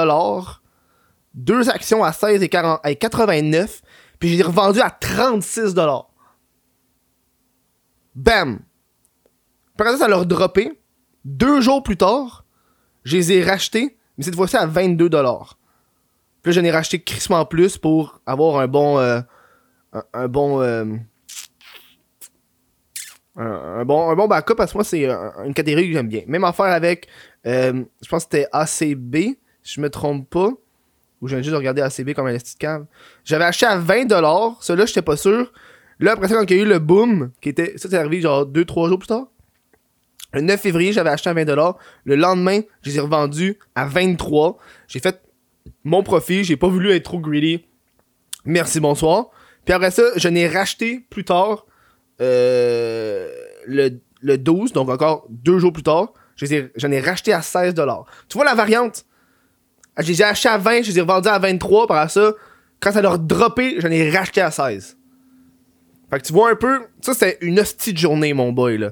deux 1.34 1.68
actions 1.68 2.02
à 2.02 2.12
16 2.12 2.42
et 2.42 2.48
40 2.48 2.80
et 2.86 2.96
89, 2.96 3.82
puis 4.18 4.30
je 4.30 4.34
les 4.34 4.40
ai 4.40 4.44
revendues 4.44 4.80
à 4.80 4.90
36 4.90 5.74
Bam! 8.14 8.60
Après 9.74 9.92
ça, 9.92 9.98
ça 9.98 10.08
leur 10.08 10.26
droppé. 10.26 10.80
Deux 11.24 11.60
jours 11.60 11.82
plus 11.82 11.96
tard, 11.96 12.44
je 13.04 13.16
les 13.16 13.32
ai 13.32 13.44
rachetés, 13.44 13.96
mais 14.16 14.24
cette 14.24 14.34
fois-ci 14.34 14.56
à 14.56 14.66
22 14.66 15.08
Puis 15.08 15.18
là, 15.20 16.52
j'en 16.52 16.64
ai 16.64 16.70
racheté 16.70 17.02
crissement 17.02 17.44
plus 17.44 17.78
pour 17.78 18.20
avoir 18.26 18.58
un 18.58 18.66
bon... 18.66 18.98
euh, 18.98 19.20
un, 19.92 20.02
un 20.14 20.28
bon... 20.28 20.60
euh, 20.60 20.84
un, 23.36 23.84
bon, 23.84 24.10
un 24.10 24.14
bon 24.14 24.28
backup 24.28 24.54
parce 24.56 24.72
que 24.72 24.78
moi 24.78 24.84
c'est 24.84 25.08
un- 25.08 25.32
une 25.46 25.54
catégorie 25.54 25.86
que 25.88 25.92
j'aime 25.94 26.08
bien. 26.08 26.22
Même 26.26 26.44
affaire 26.44 26.66
avec, 26.66 27.08
euh, 27.46 27.82
je 28.02 28.08
pense 28.08 28.26
que 28.26 28.36
c'était 28.36 28.48
ACB, 28.52 29.36
si 29.62 29.74
je 29.76 29.80
me 29.80 29.88
trompe 29.90 30.28
pas, 30.28 30.50
ou 31.20 31.28
j'ai 31.28 31.42
juste 31.42 31.54
regardé 31.56 31.80
ACB 31.80 32.12
comme 32.14 32.26
un 32.26 32.34
de 32.34 32.38
cave. 32.58 32.84
J'avais 33.24 33.44
acheté 33.44 33.64
à 33.66 33.78
20$, 33.78 34.56
celui-là 34.60 34.86
j'étais 34.86 35.02
pas 35.02 35.16
sûr. 35.16 35.52
Là 36.00 36.12
après 36.12 36.28
ça 36.28 36.34
quand 36.34 36.50
il 36.50 36.56
y 36.56 36.60
a 36.60 36.62
eu 36.62 36.66
le 36.68 36.78
boom, 36.78 37.30
qui 37.40 37.48
était, 37.48 37.78
ça 37.78 37.88
c'est 37.88 37.96
arrivé 37.96 38.20
genre 38.20 38.44
2-3 38.44 38.88
jours 38.88 38.98
plus 38.98 39.06
tard. 39.08 39.26
Le 40.34 40.40
9 40.40 40.60
février 40.60 40.92
j'avais 40.92 41.10
acheté 41.10 41.30
à 41.30 41.34
20$, 41.34 41.76
le 42.04 42.16
lendemain 42.16 42.60
je 42.82 42.90
les 42.90 42.96
ai 42.96 43.00
revendus 43.00 43.58
à 43.74 43.86
23$. 43.86 44.56
J'ai 44.88 44.98
fait 45.00 45.20
mon 45.84 46.02
profit, 46.02 46.42
j'ai 46.44 46.56
pas 46.56 46.68
voulu 46.68 46.90
être 46.90 47.04
trop 47.04 47.20
greedy. 47.20 47.64
Merci 48.44 48.80
bonsoir. 48.80 49.26
Puis 49.64 49.72
après 49.72 49.92
ça, 49.92 50.02
je 50.16 50.28
n'ai 50.28 50.48
racheté 50.48 51.06
plus 51.08 51.24
tard 51.24 51.66
euh, 52.22 53.28
le, 53.66 53.90
le 54.20 54.38
12, 54.38 54.72
donc 54.72 54.88
encore 54.88 55.26
deux 55.28 55.58
jours 55.58 55.72
plus 55.72 55.82
tard, 55.82 56.12
j'en 56.36 56.90
ai, 56.90 57.00
racheté 57.00 57.32
à 57.32 57.40
16$. 57.40 58.04
Tu 58.28 58.36
vois 58.36 58.44
la 58.44 58.54
variante? 58.54 59.04
Je 59.98 60.06
les 60.06 60.22
ai 60.22 60.24
achetés 60.24 60.48
à 60.48 60.58
20, 60.58 60.82
je 60.82 60.90
les 60.90 60.98
ai 60.98 61.00
revendus 61.02 61.28
à 61.28 61.38
23, 61.38 61.86
par 61.86 62.10
ça, 62.10 62.32
quand 62.80 62.92
ça 62.92 63.02
leur 63.02 63.18
droppé, 63.18 63.80
j'en 63.80 63.90
ai 63.90 64.10
racheté 64.10 64.40
à 64.40 64.50
16. 64.50 64.96
Fait 66.10 66.20
que 66.20 66.26
tu 66.26 66.32
vois 66.32 66.50
un 66.50 66.56
peu, 66.56 66.80
ça 67.00 67.14
c'était 67.14 67.38
une 67.40 67.58
hostie 67.60 67.92
de 67.92 67.98
journée, 67.98 68.32
mon 68.34 68.52
boy, 68.52 68.78
là. 68.78 68.90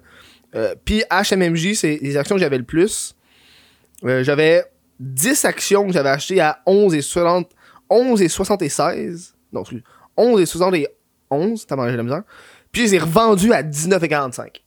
Euh, 0.54 0.74
Puis 0.84 1.04
HMMJ, 1.10 1.74
c'est 1.74 1.98
les 2.02 2.16
actions 2.16 2.34
que 2.34 2.40
j'avais 2.40 2.58
le 2.58 2.64
plus. 2.64 3.14
Euh, 4.04 4.24
j'avais 4.24 4.64
10 4.98 5.44
actions 5.44 5.86
que 5.86 5.92
j'avais 5.92 6.08
achetées 6.08 6.40
à 6.40 6.60
11 6.66 6.94
et 6.94 7.02
60, 7.02 7.50
11 7.88 8.22
et 8.22 8.28
76. 8.28 9.34
Non, 9.52 9.60
excuse, 9.60 9.82
11 10.16 10.40
et 10.40 10.46
60 10.46 10.74
et 10.74 10.88
11, 11.30 11.66
t'as 11.66 11.76
mangé 11.76 11.96
la 11.96 12.02
misère. 12.02 12.22
Puis 12.72 12.82
je 12.82 12.86
les 12.86 12.94
ai 12.96 12.98
revendus 12.98 13.52
à 13.52 13.62
19,45. 13.62 14.62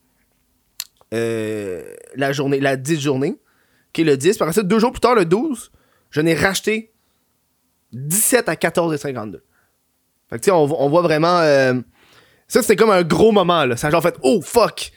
Euh, 1.13 1.83
la 2.15 2.31
journée, 2.33 2.59
la 2.59 2.75
10 2.75 2.99
journée, 2.99 3.39
qui 3.93 4.01
est 4.01 4.05
le 4.05 4.17
10. 4.17 4.37
Par 4.37 4.53
ça, 4.53 4.63
deux 4.63 4.79
jours 4.79 4.91
plus 4.91 4.99
tard, 4.99 5.15
le 5.15 5.25
12, 5.25 5.71
je 6.09 6.21
n'ai 6.21 6.33
racheté 6.33 6.91
17 7.93 8.49
à 8.49 8.55
14,52. 8.55 9.41
Fait 10.29 10.37
que 10.37 10.43
tu 10.43 10.45
sais, 10.45 10.51
on, 10.51 10.65
voit 10.65 11.01
vraiment. 11.01 11.39
Euh, 11.39 11.73
ça, 12.47 12.61
c'était 12.61 12.75
comme 12.75 12.89
un 12.89 13.03
gros 13.03 13.31
moment, 13.31 13.65
là. 13.65 13.77
Ça 13.77 13.89
genre 13.89 14.01
fait, 14.01 14.15
oh 14.23 14.41
fuck! 14.41 14.91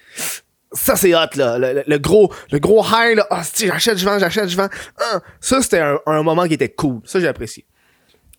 Ça, 0.73 0.97
c'est 0.97 1.15
hot, 1.15 1.37
là. 1.37 1.59
Le, 1.59 1.99
gros, 1.99 2.33
le 2.51 2.59
gros 2.59 2.85
high, 2.85 3.17
là. 3.17 3.27
Ah, 3.31 3.43
oh, 3.43 3.49
j'achète, 3.55 3.99
je 3.99 4.05
vends, 4.05 4.19
j'achète, 4.19 4.49
je 4.49 4.57
vends. 4.57 4.69
Ah, 4.99 5.21
ça, 5.41 5.63
c'était 5.63 5.81
un, 6.07 6.23
moment 6.23 6.47
qui 6.47 6.55
était 6.55 6.69
cool. 6.71 7.01
Ça, 7.05 7.21
j'ai 7.21 7.29
apprécié. 7.29 7.67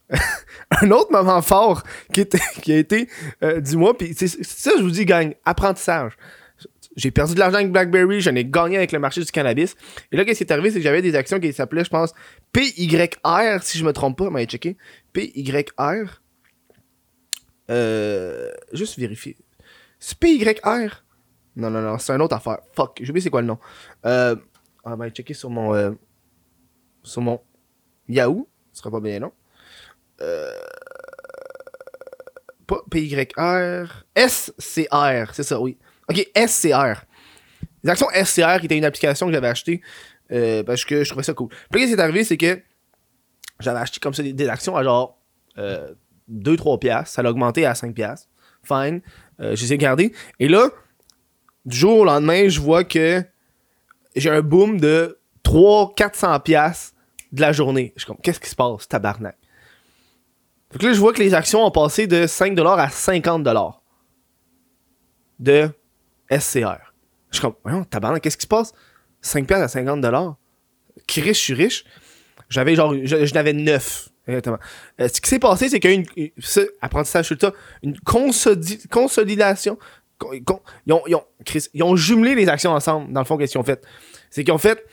un 0.81 0.91
autre 0.91 1.11
moment 1.11 1.41
fort 1.41 1.83
qui, 2.13 2.21
a 2.71 2.77
été 2.77 3.09
euh, 3.43 3.59
du 3.59 3.77
mois, 3.77 3.97
puis 3.97 4.13
ça, 4.13 4.71
je 4.77 4.81
vous 4.81 4.91
dis, 4.91 5.05
gang, 5.05 5.33
apprentissage. 5.45 6.13
J'ai 6.95 7.11
perdu 7.11 7.35
de 7.35 7.39
l'argent 7.39 7.57
avec 7.57 7.71
BlackBerry, 7.71 8.21
j'en 8.21 8.33
ai 8.35 8.43
gagné 8.43 8.77
avec 8.77 8.91
le 8.91 8.97
marché 8.97 9.21
du 9.21 9.31
cannabis. 9.31 9.75
Et 10.11 10.17
là, 10.17 10.25
qu'est-ce 10.25 10.39
qui 10.39 10.43
est 10.45 10.51
arrivé, 10.51 10.71
c'est 10.71 10.79
que 10.79 10.83
j'avais 10.83 11.03
des 11.03 11.15
actions 11.15 11.39
qui 11.39 11.53
s'appelaient, 11.53 11.83
je 11.83 11.91
pense, 11.91 12.11
PYR, 12.51 13.61
si 13.61 13.77
je 13.77 13.85
me 13.85 13.93
trompe 13.93 14.17
pas, 14.17 14.29
mais 14.31 14.45
checker. 14.45 14.77
PYR. 15.13 16.21
Euh, 17.69 18.49
juste 18.73 18.97
vérifier. 18.97 19.37
C'est 19.99 20.17
PYR? 20.17 21.03
Non, 21.55 21.69
non, 21.69 21.81
non, 21.81 21.97
c'est 21.97 22.13
une 22.13 22.21
autre 22.21 22.35
affaire. 22.35 22.59
Fuck, 22.73 22.99
j'ai 23.01 23.09
oublié 23.09 23.21
c'est 23.21 23.29
quoi 23.29 23.41
le 23.41 23.47
nom. 23.47 23.59
Euh, 24.05 24.35
on 24.83 24.95
va 24.95 25.09
checker 25.09 25.33
sur 25.33 25.49
mon, 25.49 25.73
euh, 25.73 25.91
sur 27.03 27.21
mon 27.21 27.41
Yahoo. 28.07 28.47
Ce 28.71 28.79
sera 28.79 28.91
pas 28.91 28.99
bien 28.99 29.19
non. 29.19 29.31
Euh, 30.21 30.51
pas 32.67 32.81
PYR. 32.91 34.05
SCR, 34.15 35.33
c'est 35.33 35.43
ça, 35.43 35.59
oui. 35.59 35.77
Ok, 36.09 36.27
SCR. 36.35 37.05
Les 37.83 37.89
actions 37.89 38.07
SCR 38.13 38.59
qui 38.59 38.65
était 38.65 38.77
une 38.77 38.85
application 38.85 39.27
que 39.27 39.33
j'avais 39.33 39.47
achetée 39.47 39.81
euh, 40.31 40.63
parce 40.63 40.83
que 40.83 41.03
je 41.03 41.09
trouvais 41.09 41.23
ça 41.23 41.33
cool. 41.33 41.49
Puis 41.71 41.83
ce 41.83 41.87
qui 41.87 41.93
est 41.93 41.99
arrivé, 41.99 42.23
c'est 42.23 42.37
que 42.37 42.61
j'avais 43.59 43.79
acheté 43.79 43.99
comme 43.99 44.13
ça 44.13 44.23
des, 44.23 44.49
actions 44.49 44.75
à 44.75 44.83
genre 44.83 45.19
euh, 45.57 45.93
2-3 46.31 46.79
piastres. 46.79 47.15
Ça 47.15 47.21
a 47.21 47.29
augmenté 47.29 47.65
à 47.65 47.75
5 47.75 47.93
piastres. 47.93 48.27
Fine. 48.63 49.01
Euh, 49.39 49.55
je 49.55 49.63
les 49.63 49.73
ai 49.73 49.77
gardés. 49.77 50.13
Et 50.39 50.47
là, 50.47 50.69
du 51.65 51.77
jour 51.77 51.99
au 51.99 52.05
lendemain, 52.05 52.49
je 52.49 52.59
vois 52.59 52.83
que 52.83 53.23
j'ai 54.15 54.29
un 54.29 54.41
boom 54.41 54.79
de 54.79 55.19
300-400 55.45 56.41
piastres 56.41 56.95
de 57.31 57.41
la 57.41 57.51
journée. 57.51 57.93
Je 57.95 58.01
suis 58.01 58.07
comme, 58.07 58.19
qu'est-ce 58.21 58.39
qui 58.39 58.49
se 58.49 58.55
passe, 58.55 58.87
tabarnak? 58.87 59.37
Donc 60.71 60.83
là, 60.83 60.93
je 60.93 60.99
vois 60.99 61.13
que 61.13 61.21
les 61.21 61.33
actions 61.33 61.65
ont 61.65 61.71
passé 61.71 62.07
de 62.07 62.25
5$ 62.25 62.59
à 62.77 62.87
50$ 62.87 63.73
de 65.39 65.69
SCR. 66.29 66.91
Je 67.31 67.37
suis 67.37 67.41
comme, 67.41 67.55
voyons, 67.63 67.83
tabarnak, 67.83 68.21
qu'est-ce 68.21 68.37
qui 68.37 68.43
se 68.43 68.47
passe? 68.47 68.73
5$ 69.23 69.53
à 69.53 69.67
50$. 69.67 70.35
Qui 71.05 71.21
riche, 71.21 71.39
je 71.39 71.43
suis 71.43 71.53
riche. 71.53 71.85
J'avais 72.49 72.75
genre, 72.75 72.93
je, 73.03 73.33
n'avais 73.33 73.53
9. 73.53 74.09
Exactement. 74.27 74.57
Euh, 74.99 75.07
ce 75.07 75.21
qui 75.21 75.29
s'est 75.29 75.39
passé, 75.39 75.69
c'est 75.69 75.79
qu'il 75.79 75.91
y 75.91 75.93
a 75.93 75.97
une, 75.97 76.31
ça, 76.39 76.61
apprentissage 76.81 77.33
une 77.81 77.97
consolidation. 78.89 79.77
Ils 80.33 80.43
ont, 80.49 81.03
ils, 81.05 81.15
ont, 81.15 81.23
ils 81.73 81.83
ont 81.83 81.95
jumelé 81.95 82.35
les 82.35 82.49
actions 82.49 82.71
ensemble, 82.71 83.13
dans 83.13 83.21
le 83.21 83.25
fond, 83.25 83.37
qu'est-ce 83.37 83.51
qu'ils 83.53 83.61
ont 83.61 83.65
fait? 83.65 83.85
C'est 84.29 84.43
qu'ils 84.43 84.53
ont 84.53 84.57
fait 84.57 84.83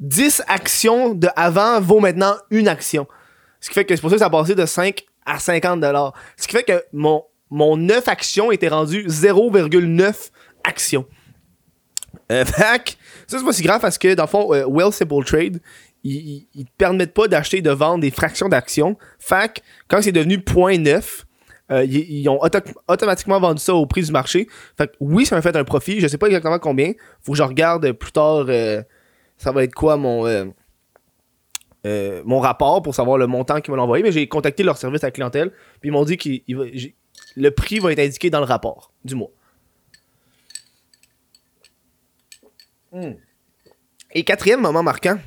10 0.00 0.42
actions 0.48 1.14
de 1.14 1.28
avant 1.36 1.80
vaut 1.80 2.00
maintenant 2.00 2.34
une 2.50 2.68
action. 2.68 3.06
Ce 3.60 3.68
qui 3.68 3.74
fait 3.74 3.84
que 3.84 3.94
c'est 3.94 4.00
pour 4.00 4.10
ça 4.10 4.16
que 4.16 4.20
ça 4.20 4.26
a 4.26 4.30
passé 4.30 4.54
de 4.54 4.66
5 4.66 5.04
à 5.26 5.38
50 5.38 5.84
Ce 6.36 6.46
qui 6.46 6.56
fait 6.56 6.62
que 6.62 6.84
mon, 6.92 7.24
mon 7.50 7.76
9 7.76 8.06
actions 8.08 8.52
était 8.52 8.68
rendu 8.68 9.06
0,9 9.06 10.30
actions. 10.64 11.06
Euh, 12.30 12.44
fait 12.44 12.96
ça 13.26 13.38
c'est 13.38 13.44
pas 13.44 13.52
si 13.52 13.62
grave 13.62 13.80
parce 13.80 13.98
que 13.98 14.14
dans 14.14 14.24
le 14.24 14.28
fond, 14.28 14.54
euh, 14.54 14.64
Well 14.66 14.92
Simple 14.92 15.24
Trade, 15.24 15.60
ils, 16.04 16.46
ils, 16.54 16.64
te 16.64 16.70
permettent 16.78 17.14
pas 17.14 17.28
d'acheter 17.28 17.58
et 17.58 17.62
de 17.62 17.70
vendre 17.70 18.00
des 18.00 18.10
fractions 18.10 18.48
d'actions. 18.48 18.96
Fait 19.18 19.62
quand 19.88 20.00
c'est 20.00 20.12
devenu 20.12 20.38
0.9, 20.38 21.24
euh, 21.70 21.84
ils, 21.84 22.26
ont 22.28 22.40
automatiquement 22.86 23.38
vendu 23.40 23.60
ça 23.60 23.74
au 23.74 23.86
prix 23.86 24.02
du 24.02 24.12
marché. 24.12 24.48
Fait 24.76 24.86
que 24.86 24.92
oui, 25.00 25.26
ça 25.26 25.36
m'a 25.36 25.42
fait 25.42 25.54
un 25.54 25.64
profit. 25.64 26.00
Je 26.00 26.08
sais 26.08 26.16
pas 26.16 26.26
exactement 26.26 26.58
combien. 26.58 26.92
Faut 27.22 27.32
que 27.32 27.38
je 27.38 27.42
regarde 27.42 27.92
plus 27.92 28.12
tard. 28.12 28.46
Euh, 28.48 28.82
ça 29.36 29.52
va 29.52 29.64
être 29.64 29.74
quoi 29.74 29.96
mon 29.96 30.26
euh, 31.86 32.22
mon 32.24 32.40
rapport 32.40 32.82
pour 32.82 32.94
savoir 32.94 33.18
le 33.18 33.26
montant 33.26 33.60
qu'ils 33.60 33.74
m'ont 33.74 33.80
envoyé. 33.80 34.02
Mais 34.02 34.12
j'ai 34.12 34.26
contacté 34.28 34.62
leur 34.62 34.76
service 34.76 35.04
à 35.04 35.10
clientèle. 35.10 35.50
Puis 35.80 35.88
ils 35.88 35.92
m'ont 35.92 36.04
dit 36.04 36.16
que 36.16 36.28
le 37.36 37.50
prix 37.50 37.78
va 37.78 37.92
être 37.92 38.00
indiqué 38.00 38.30
dans 38.30 38.40
le 38.40 38.46
rapport 38.46 38.92
du 39.04 39.14
mois. 39.14 39.30
Hmm. 42.92 43.12
Et 44.12 44.24
quatrième 44.24 44.60
moment 44.60 44.82
marquant 44.82 45.18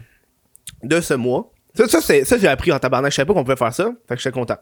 de 0.84 1.00
ce 1.00 1.14
mois. 1.14 1.52
Ça, 1.76 1.88
ça, 1.88 2.02
ça 2.02 2.38
j'ai 2.38 2.48
appris 2.48 2.72
en 2.72 2.80
tabarnak. 2.80 3.12
Je 3.12 3.16
savais 3.16 3.28
pas 3.28 3.34
qu'on 3.34 3.44
pouvait 3.44 3.56
faire 3.56 3.74
ça. 3.74 3.92
Fait 4.08 4.16
que 4.16 4.22
j'étais 4.22 4.34
content. 4.34 4.58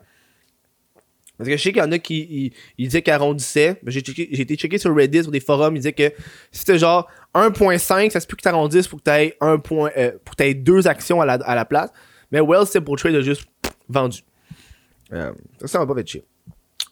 Parce 1.39 1.49
que 1.49 1.55
je 1.55 1.63
sais 1.63 1.71
qu'il 1.71 1.81
y 1.81 1.85
en 1.85 1.91
a 1.93 1.99
qui 1.99 2.51
disaient 2.77 3.01
qu'ils 3.01 3.13
arrondissaient. 3.13 3.79
J'ai, 3.87 3.99
été 4.41 4.57
checké 4.57 4.77
sur 4.77 4.93
Reddit, 4.93 5.23
sur 5.23 5.31
des 5.31 5.39
forums, 5.39 5.73
ils 5.73 5.79
disaient 5.79 5.93
que 5.93 6.09
si 6.51 6.59
c'était 6.59 6.77
genre 6.77 7.07
1.5, 7.33 8.09
ça 8.09 8.19
se 8.19 8.27
peut 8.27 8.35
que 8.35 8.41
tu 8.41 8.49
arrondisses 8.49 8.89
pour 8.89 9.01
que 9.01 9.05
tu 9.05 9.11
aies, 9.11 9.37
point, 9.63 9.89
euh, 9.95 10.11
deux 10.53 10.85
actions 10.89 11.21
à 11.21 11.25
la, 11.25 11.65
place. 11.65 11.91
Mais 12.29 12.41
Well 12.41 12.65
Simple 12.67 12.93
Trade 12.97 13.15
a 13.15 13.21
juste 13.21 13.45
vendu. 13.87 14.19
Euh, 15.13 15.31
ça, 15.61 15.67
ça 15.67 15.79
va 15.79 15.87
pas 15.87 15.95
fait 15.95 16.07
chier. 16.07 16.25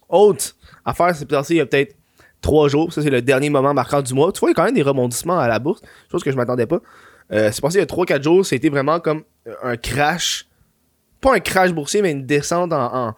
Autre 0.08 0.56
affaire, 0.86 1.14
c'est 1.14 1.26
passé 1.26 1.56
il 1.56 1.58
y 1.58 1.62
a 1.62 1.66
peut-être 1.66 1.98
trois 2.40 2.70
jours. 2.70 2.94
Ça, 2.94 3.02
c'est 3.02 3.10
le 3.10 3.22
dernier 3.22 3.50
moment 3.50 3.74
marquant 3.74 4.02
du 4.02 4.14
mois. 4.14 4.32
Tu 4.32 4.40
vois, 4.40 4.50
il 4.50 4.52
y 4.52 4.54
a 4.54 4.56
quand 4.56 4.64
même 4.64 4.76
des 4.76 4.82
rebondissements 4.82 5.40
à 5.40 5.50
la 5.50 5.60
bourse. 5.60 5.82
Chose 6.10 6.24
que 6.24 6.32
je 6.32 6.38
m'attendais 6.38 6.68
pas. 6.68 6.80
Euh, 7.34 7.52
c'est 7.52 7.60
passé 7.60 7.80
il 7.80 7.82
y 7.82 7.84
a 7.84 7.86
3-4 7.86 8.24
jours. 8.24 8.46
C'était 8.46 8.70
vraiment 8.70 9.02
comme 9.02 9.24
un 9.62 9.76
crash. 9.76 10.48
Pas 11.20 11.36
un 11.36 11.42
crash 11.42 11.74
boursier, 11.74 12.02
mais 12.02 12.12
une 12.12 12.26
descente 12.26 12.72
en 12.72 13.10
en 13.10 13.16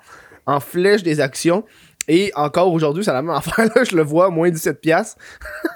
flèche 0.60 1.04
des 1.04 1.20
actions. 1.20 1.66
Et 2.08 2.32
encore 2.36 2.74
aujourd'hui, 2.74 3.04
c'est 3.04 3.14
la 3.14 3.22
même 3.22 3.36
affaire. 3.36 3.66
Là, 3.76 3.84
je 3.84 3.96
le 3.96 4.02
vois, 4.02 4.32
moins 4.32 4.50
17 4.50 4.82
piastres. 4.82 5.22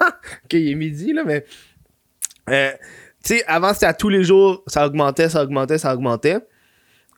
ok, 0.00 0.52
il 0.52 0.72
est 0.72 0.74
midi, 0.74 1.12
là, 1.12 1.22
mais... 1.24 1.44
Euh, 2.50 2.72
tu 3.24 3.36
sais, 3.36 3.44
avant, 3.46 3.72
c'était 3.72 3.86
à 3.86 3.94
tous 3.94 4.08
les 4.08 4.24
jours, 4.24 4.62
ça 4.66 4.84
augmentait, 4.84 5.28
ça 5.28 5.42
augmentait, 5.42 5.78
ça 5.78 5.94
augmentait. 5.94 6.38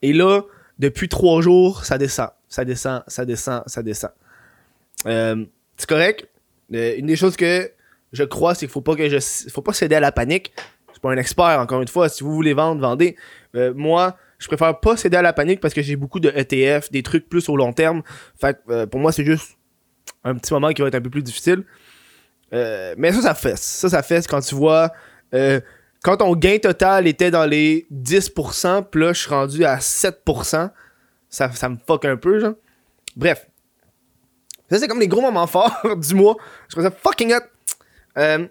Et 0.01 0.13
là, 0.13 0.43
depuis 0.77 1.09
trois 1.09 1.41
jours, 1.41 1.83
ça 1.83 1.97
descend. 1.97 2.29
Ça 2.47 2.63
descend, 2.63 3.03
ça 3.07 3.25
descend, 3.25 3.63
ça 3.65 3.83
descend. 3.83 4.11
Euh, 5.05 5.43
c'est 5.75 5.89
correct. 5.89 6.29
Euh, 6.73 6.95
une 6.97 7.07
des 7.07 7.15
choses 7.15 7.35
que 7.35 7.71
je 8.13 8.23
crois, 8.23 8.53
c'est 8.53 8.67
qu'il 8.67 8.69
faut 8.73 8.81
pas 8.81 8.95
que 8.95 9.09
je... 9.09 9.17
faut 9.49 9.63
pas 9.63 9.73
céder 9.73 9.95
à 9.95 9.99
la 9.99 10.11
panique. 10.11 10.53
Je 10.89 10.93
suis 10.93 11.01
pas 11.01 11.11
un 11.11 11.17
expert, 11.17 11.59
encore 11.59 11.81
une 11.81 11.87
fois. 11.87 12.07
Si 12.07 12.23
vous 12.23 12.33
voulez 12.33 12.53
vendre, 12.53 12.79
vendez. 12.81 13.17
moi, 13.75 14.15
je 14.37 14.47
préfère 14.47 14.79
pas 14.79 14.97
céder 14.97 15.17
à 15.17 15.21
la 15.21 15.33
panique 15.33 15.59
parce 15.59 15.73
que 15.73 15.81
j'ai 15.81 15.95
beaucoup 15.95 16.19
de 16.19 16.29
ETF, 16.29 16.91
des 16.91 17.03
trucs 17.03 17.27
plus 17.27 17.49
au 17.49 17.55
long 17.55 17.73
terme. 17.73 18.03
Fait 18.39 18.57
euh, 18.69 18.85
pour 18.85 18.99
moi, 18.99 19.11
c'est 19.11 19.25
juste 19.25 19.57
un 20.23 20.35
petit 20.35 20.53
moment 20.53 20.69
qui 20.69 20.81
va 20.81 20.87
être 20.89 20.95
un 20.95 21.01
peu 21.01 21.09
plus 21.09 21.23
difficile. 21.23 21.63
Euh, 22.53 22.93
mais 22.97 23.11
ça, 23.11 23.21
ça 23.21 23.33
fait. 23.33 23.57
Ça, 23.57 23.89
ça 23.89 24.03
fait 24.03 24.27
quand 24.27 24.41
tu 24.41 24.55
vois. 24.55 24.91
Euh, 25.33 25.59
quand 26.03 26.17
ton 26.17 26.35
gain 26.35 26.57
total 26.59 27.07
était 27.07 27.31
dans 27.31 27.45
les 27.45 27.87
10%, 27.91 28.85
puis 28.89 29.01
là, 29.01 29.13
je 29.13 29.19
suis 29.19 29.29
rendu 29.29 29.65
à 29.65 29.77
7%, 29.77 30.69
ça, 31.29 31.51
ça 31.51 31.69
me 31.69 31.77
fuck 31.85 32.05
un 32.05 32.15
peu, 32.15 32.39
genre. 32.39 32.53
Bref. 33.15 33.47
Ça, 34.69 34.79
c'est 34.79 34.87
comme 34.87 34.99
les 34.99 35.07
gros 35.07 35.21
moments 35.21 35.47
forts 35.47 35.97
du 35.97 36.13
mois. 36.13 36.35
Je 36.69 36.75
trouve 36.75 36.83
ça 36.83 36.91
fucking 36.91 37.33
hot. 37.33 38.47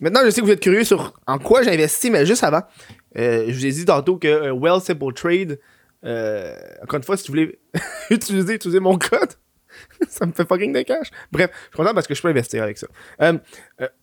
maintenant, 0.00 0.20
je 0.24 0.30
sais 0.30 0.40
que 0.40 0.46
vous 0.46 0.52
êtes 0.52 0.62
curieux 0.62 0.84
sur 0.84 1.14
en 1.26 1.38
quoi 1.38 1.62
j'ai 1.62 1.72
investi, 1.72 2.10
mais 2.10 2.24
juste 2.24 2.44
avant, 2.44 2.62
euh, 2.62 3.05
je 3.16 3.52
vous 3.52 3.66
ai 3.66 3.72
dit 3.72 3.84
tantôt 3.84 4.16
que 4.16 4.28
euh, 4.28 4.52
Well 4.54 4.80
Simple 4.80 5.12
Trade, 5.14 5.58
euh, 6.04 6.54
encore 6.82 6.98
une 6.98 7.02
fois, 7.02 7.16
si 7.16 7.26
vous 7.28 7.32
voulez 7.32 7.58
utiliser, 8.10 8.80
mon 8.80 8.98
code, 8.98 9.32
ça 10.08 10.26
me 10.26 10.32
fait 10.32 10.46
fucking 10.46 10.72
de 10.72 10.82
cash. 10.82 11.10
Bref, 11.32 11.50
je 11.52 11.60
suis 11.60 11.76
content 11.76 11.94
parce 11.94 12.06
que 12.06 12.14
je 12.14 12.22
peux 12.22 12.28
investir 12.28 12.62
avec 12.62 12.78
ça. 12.78 12.86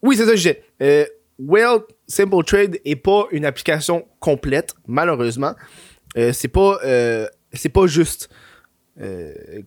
oui, 0.02 0.16
c'est 0.16 0.26
ça 0.26 0.32
que 0.32 0.38
j'ai. 0.38 0.64
well 1.40 1.80
Simple 2.08 2.44
Trade 2.44 2.80
est 2.86 2.96
pas 2.96 3.26
une 3.32 3.46
application 3.46 4.08
complète, 4.20 4.74
malheureusement. 4.88 5.56
c'est 6.16 6.48
pas, 6.48 6.80
c'est 7.54 7.70
pas 7.70 7.88
juste. 7.88 8.30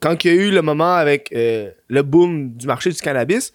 quand 0.00 0.24
il 0.24 0.26
y 0.26 0.30
a 0.30 0.34
eu 0.34 0.50
le 0.50 0.62
moment 0.62 0.94
avec 0.94 1.28
le 1.32 2.02
boom 2.02 2.54
du 2.54 2.66
marché 2.66 2.90
du 2.90 3.00
cannabis, 3.00 3.52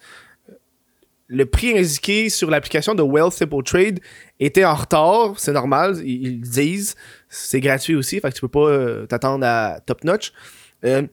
le 1.32 1.46
prix 1.46 1.76
indiqué 1.78 2.28
sur 2.28 2.50
l'application 2.50 2.94
de 2.94 3.02
Well 3.02 3.32
Simple 3.32 3.62
Trade 3.64 4.00
était 4.38 4.66
en 4.66 4.74
retard, 4.74 5.34
c'est 5.38 5.52
normal, 5.52 5.96
ils, 6.04 6.40
disent, 6.42 6.94
c'est 7.28 7.60
gratuit 7.60 7.94
aussi, 7.94 8.20
fait 8.20 8.28
que 8.28 8.34
tu 8.34 8.42
peux 8.42 8.48
pas 8.48 8.68
euh, 8.68 9.06
t'attendre 9.06 9.44
à 9.46 9.80
top 9.80 10.04
notch. 10.04 10.32
Euh, 10.84 11.06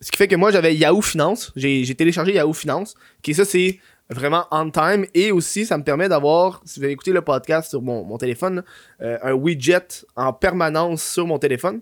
ce 0.00 0.12
qui 0.12 0.18
fait 0.18 0.28
que 0.28 0.36
moi 0.36 0.52
j'avais 0.52 0.74
Yahoo 0.76 1.02
Finance, 1.02 1.52
j'ai 1.56 1.94
téléchargé 1.96 2.34
Yahoo 2.34 2.52
Finance, 2.52 2.94
qui 3.22 3.34
ça 3.34 3.44
c'est 3.44 3.80
vraiment 4.08 4.44
on 4.52 4.70
time 4.70 5.04
et 5.14 5.32
aussi 5.32 5.66
ça 5.66 5.76
me 5.76 5.82
permet 5.82 6.08
d'avoir, 6.08 6.62
si 6.64 6.78
vous 6.78 6.84
avez 6.84 6.92
écouté 6.92 7.12
le 7.12 7.22
podcast 7.22 7.70
sur 7.70 7.82
mon, 7.82 8.16
téléphone, 8.18 8.62
euh, 9.00 9.18
un 9.22 9.32
widget 9.32 10.04
en 10.14 10.32
permanence 10.32 11.02
sur 11.02 11.26
mon 11.26 11.38
téléphone. 11.38 11.80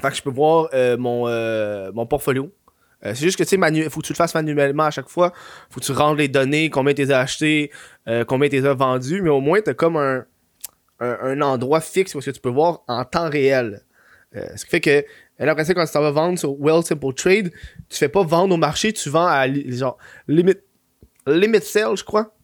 Fait 0.00 0.08
que 0.08 0.16
je 0.16 0.22
peux 0.22 0.30
voir 0.30 0.70
mon, 0.98 1.28
mon 1.92 2.06
portfolio 2.06 2.50
Euh, 3.04 3.14
c'est 3.14 3.24
juste 3.24 3.36
que, 3.36 3.42
tu 3.42 3.56
sais, 3.56 3.90
faut 3.90 4.00
que 4.00 4.06
tu 4.06 4.12
le 4.12 4.16
fasses 4.16 4.34
manuellement 4.34 4.84
à 4.84 4.90
chaque 4.90 5.08
fois. 5.08 5.32
Faut 5.70 5.80
que 5.80 5.84
tu 5.84 5.92
rentres 5.92 6.18
les 6.18 6.28
données, 6.28 6.70
combien 6.70 6.94
t'es 6.94 7.10
acheté, 7.12 7.70
euh, 8.08 8.24
combien 8.24 8.48
t'es 8.48 8.64
as 8.64 8.74
vendu. 8.74 9.22
Mais 9.22 9.30
au 9.30 9.40
moins, 9.40 9.60
t'as 9.60 9.74
comme 9.74 9.96
un, 9.96 10.24
un, 11.00 11.40
endroit 11.40 11.80
fixe 11.80 12.14
où 12.14 12.20
que 12.20 12.30
tu 12.30 12.40
peux 12.40 12.50
voir 12.50 12.82
en 12.88 13.04
temps 13.04 13.28
réel. 13.28 13.82
Euh, 14.36 14.46
ce 14.56 14.64
qui 14.64 14.70
fait 14.70 14.80
que, 14.80 15.04
là, 15.38 15.52
après 15.52 15.64
ça, 15.64 15.74
quand 15.74 15.84
tu 15.84 15.98
vas 15.98 16.10
vendre 16.10 16.38
sur 16.38 16.58
Well 16.58 16.82
Simple 16.84 17.12
Trade, 17.14 17.50
tu 17.88 17.98
fais 17.98 18.08
pas 18.08 18.22
vendre 18.22 18.54
au 18.54 18.58
marché, 18.58 18.92
tu 18.92 19.08
vends 19.10 19.26
à, 19.26 19.46
genre, 19.66 19.98
limit, 20.28 20.54
limit 21.26 21.60
sell, 21.60 21.96
je 21.96 22.04
crois. 22.04 22.34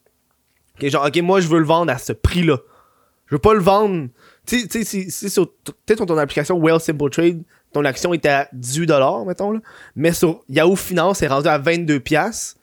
Genre, 0.80 1.06
ok, 1.06 1.16
moi, 1.22 1.40
je 1.40 1.48
veux 1.48 1.58
le 1.58 1.64
vendre 1.64 1.92
à 1.92 1.98
ce 1.98 2.12
prix-là. 2.12 2.58
Je 3.26 3.34
veux 3.34 3.40
pas 3.40 3.54
le 3.54 3.60
vendre. 3.60 4.08
Tu 4.46 4.60
sais- 4.60 4.84
si, 4.84 5.10
si 5.10 5.30
sur 5.30 5.52
sur 5.86 6.06
ton 6.06 6.16
application 6.16 6.58
Well 6.58 6.80
Simple 6.80 7.10
Trade, 7.10 7.42
ton 7.72 7.84
action 7.84 8.14
est 8.14 8.24
à 8.26 8.48
18$, 8.56 9.26
mettons, 9.26 9.52
là. 9.52 9.60
Mais 9.94 10.12
sur 10.12 10.42
Yahoo 10.48 10.76
Finance, 10.76 11.18
c'est 11.18 11.26
rendu 11.26 11.48
à 11.48 11.58
22$. 11.58 12.54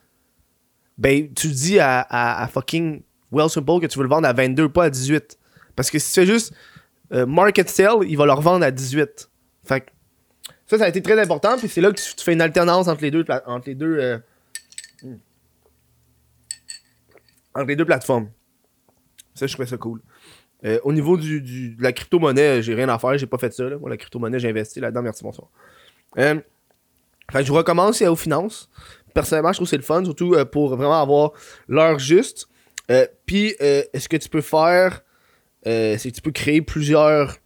Ben, 0.98 1.34
tu 1.34 1.48
dis 1.48 1.80
à, 1.80 2.50
fucking 2.52 3.04
Well 3.32 3.50
Simple 3.50 3.82
que 3.82 3.88
tu 3.88 3.98
veux 3.98 4.04
le 4.04 4.10
vendre 4.10 4.28
à 4.28 4.34
22, 4.34 4.70
pas 4.70 4.86
à 4.86 4.90
18. 4.90 5.38
Parce 5.76 5.92
que 5.92 6.00
si 6.00 6.14
tu 6.14 6.22
fais 6.22 6.26
juste 6.26 6.54
euh, 7.14 7.26
market 7.26 7.70
sell, 7.70 7.98
il 8.08 8.18
va 8.18 8.26
le 8.26 8.34
revendre 8.34 8.66
à 8.66 8.72
18. 8.72 9.30
Fait 9.66 9.82
que 9.82 9.92
ça, 10.68 10.78
ça 10.78 10.86
a 10.86 10.88
été 10.88 11.02
très 11.02 11.20
important. 11.20 11.58
Puis 11.58 11.68
c'est 11.68 11.82
là 11.82 11.92
que 11.92 12.00
tu, 12.00 12.24
fais 12.24 12.34
une 12.34 12.42
alternance 12.42 12.88
entre 12.88 13.02
les 13.02 13.12
deux, 13.12 13.26
entre 13.46 13.68
les 13.68 13.76
deux, 13.76 13.98
euh, 14.00 14.18
hmm. 15.04 15.16
entre 17.54 17.68
les 17.68 17.76
deux 17.76 17.86
plateformes. 17.86 18.30
Ça, 19.34 19.48
je 19.48 19.54
trouvais 19.54 19.68
ça 19.68 19.78
cool. 19.78 20.02
Euh, 20.64 20.80
au 20.84 20.94
niveau 20.94 21.18
du, 21.18 21.42
de 21.42 21.84
la 21.84 21.92
crypto-monnaie, 21.92 22.62
j'ai 22.62 22.74
rien 22.74 22.90
à 22.90 22.98
faire, 22.98 23.18
j'ai 23.18 23.28
pas 23.28 23.38
fait 23.38 23.54
ça. 23.54 23.70
Moi, 23.78 23.90
la 23.90 23.98
crypto-monnaie, 23.98 24.40
j'ai 24.40 24.50
investi 24.50 24.80
là-dedans. 24.80 25.02
Merci, 25.02 25.24
bonsoir. 25.24 25.50
Euh, 26.18 26.40
fait 27.32 27.40
que 27.40 27.46
je 27.46 27.52
recommence 27.52 28.00
Yahoo 28.00 28.16
Finance. 28.16 28.70
Personnellement, 29.14 29.52
je 29.52 29.58
trouve 29.58 29.68
que 29.68 29.70
c'est 29.72 29.78
le 29.78 29.84
fun, 29.84 30.04
surtout 30.04 30.34
euh, 30.34 30.46
pour 30.46 30.76
vraiment 30.76 31.02
avoir 31.02 31.32
l'heure 31.68 32.00
juste. 32.00 32.48
Euh, 32.90 33.06
Puis, 33.26 33.56
euh, 33.62 33.84
ce 33.94 34.08
que 34.08 34.18
tu 34.18 34.30
peux 34.30 34.42
faire, 34.42 35.02
euh, 35.68 35.98
c'est 35.98 36.12
que 36.12 36.16
tu 36.16 36.22
peux 36.22 36.32
créer 36.32 36.62
plusieurs 36.62 37.38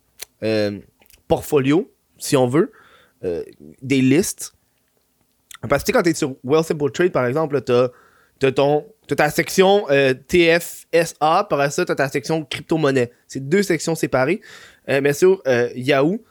euh, 0.44 0.80
portfolios, 1.28 1.92
si 2.18 2.36
on 2.38 2.48
veut, 2.48 2.72
euh, 3.24 3.44
des 3.82 4.02
listes? 4.02 4.54
Parce 5.68 5.84
que 5.84 5.92
quand 5.92 6.04
tu 6.04 6.10
es 6.10 6.14
sur 6.14 6.36
Well 6.44 6.64
Simple 6.64 6.92
Trade, 6.92 7.12
par 7.12 7.26
exemple, 7.26 7.62
tu 7.62 7.72
as, 7.72 7.92
ton, 8.48 8.86
t'as 9.08 9.16
ta 9.16 9.30
section 9.30 9.86
euh, 9.90 10.14
TFSA, 10.14 11.48
par 11.50 11.72
ça, 11.72 11.86
tu 11.86 11.92
as 11.92 11.96
ta 11.96 12.08
section 12.08 12.46
crypto-monnaie. 12.46 13.12
C'est 13.28 13.48
deux 13.48 13.64
sections 13.64 13.96
séparées. 13.96 14.42
Euh, 14.88 15.02
mais 15.02 15.14
sur 15.14 15.42
euh, 15.48 15.70
Yahoo, 15.76 16.24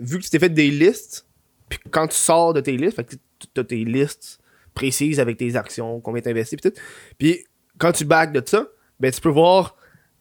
vu 0.00 0.18
que 0.18 0.24
tu 0.24 0.30
t'es 0.30 0.38
fait 0.38 0.48
des 0.48 0.70
listes, 0.70 1.26
puis 1.68 1.78
quand 1.90 2.08
tu 2.08 2.16
sors 2.16 2.54
de 2.54 2.60
tes 2.60 2.76
listes, 2.76 2.96
fait 2.96 3.04
que 3.04 3.14
tu 3.54 3.60
as 3.60 3.64
tes 3.64 3.84
listes 3.84 4.40
précises 4.74 5.20
avec 5.20 5.36
tes 5.36 5.56
actions, 5.56 6.00
combien 6.00 6.22
tu 6.22 6.28
investis, 6.28 6.58
puis 6.60 6.70
tout. 6.70 6.80
Puis 7.18 7.44
quand 7.78 7.92
tu 7.92 8.04
back 8.04 8.32
de 8.32 8.42
ça, 8.44 8.66
ben 8.98 9.12
tu 9.12 9.20
peux 9.20 9.28
voir 9.28 9.76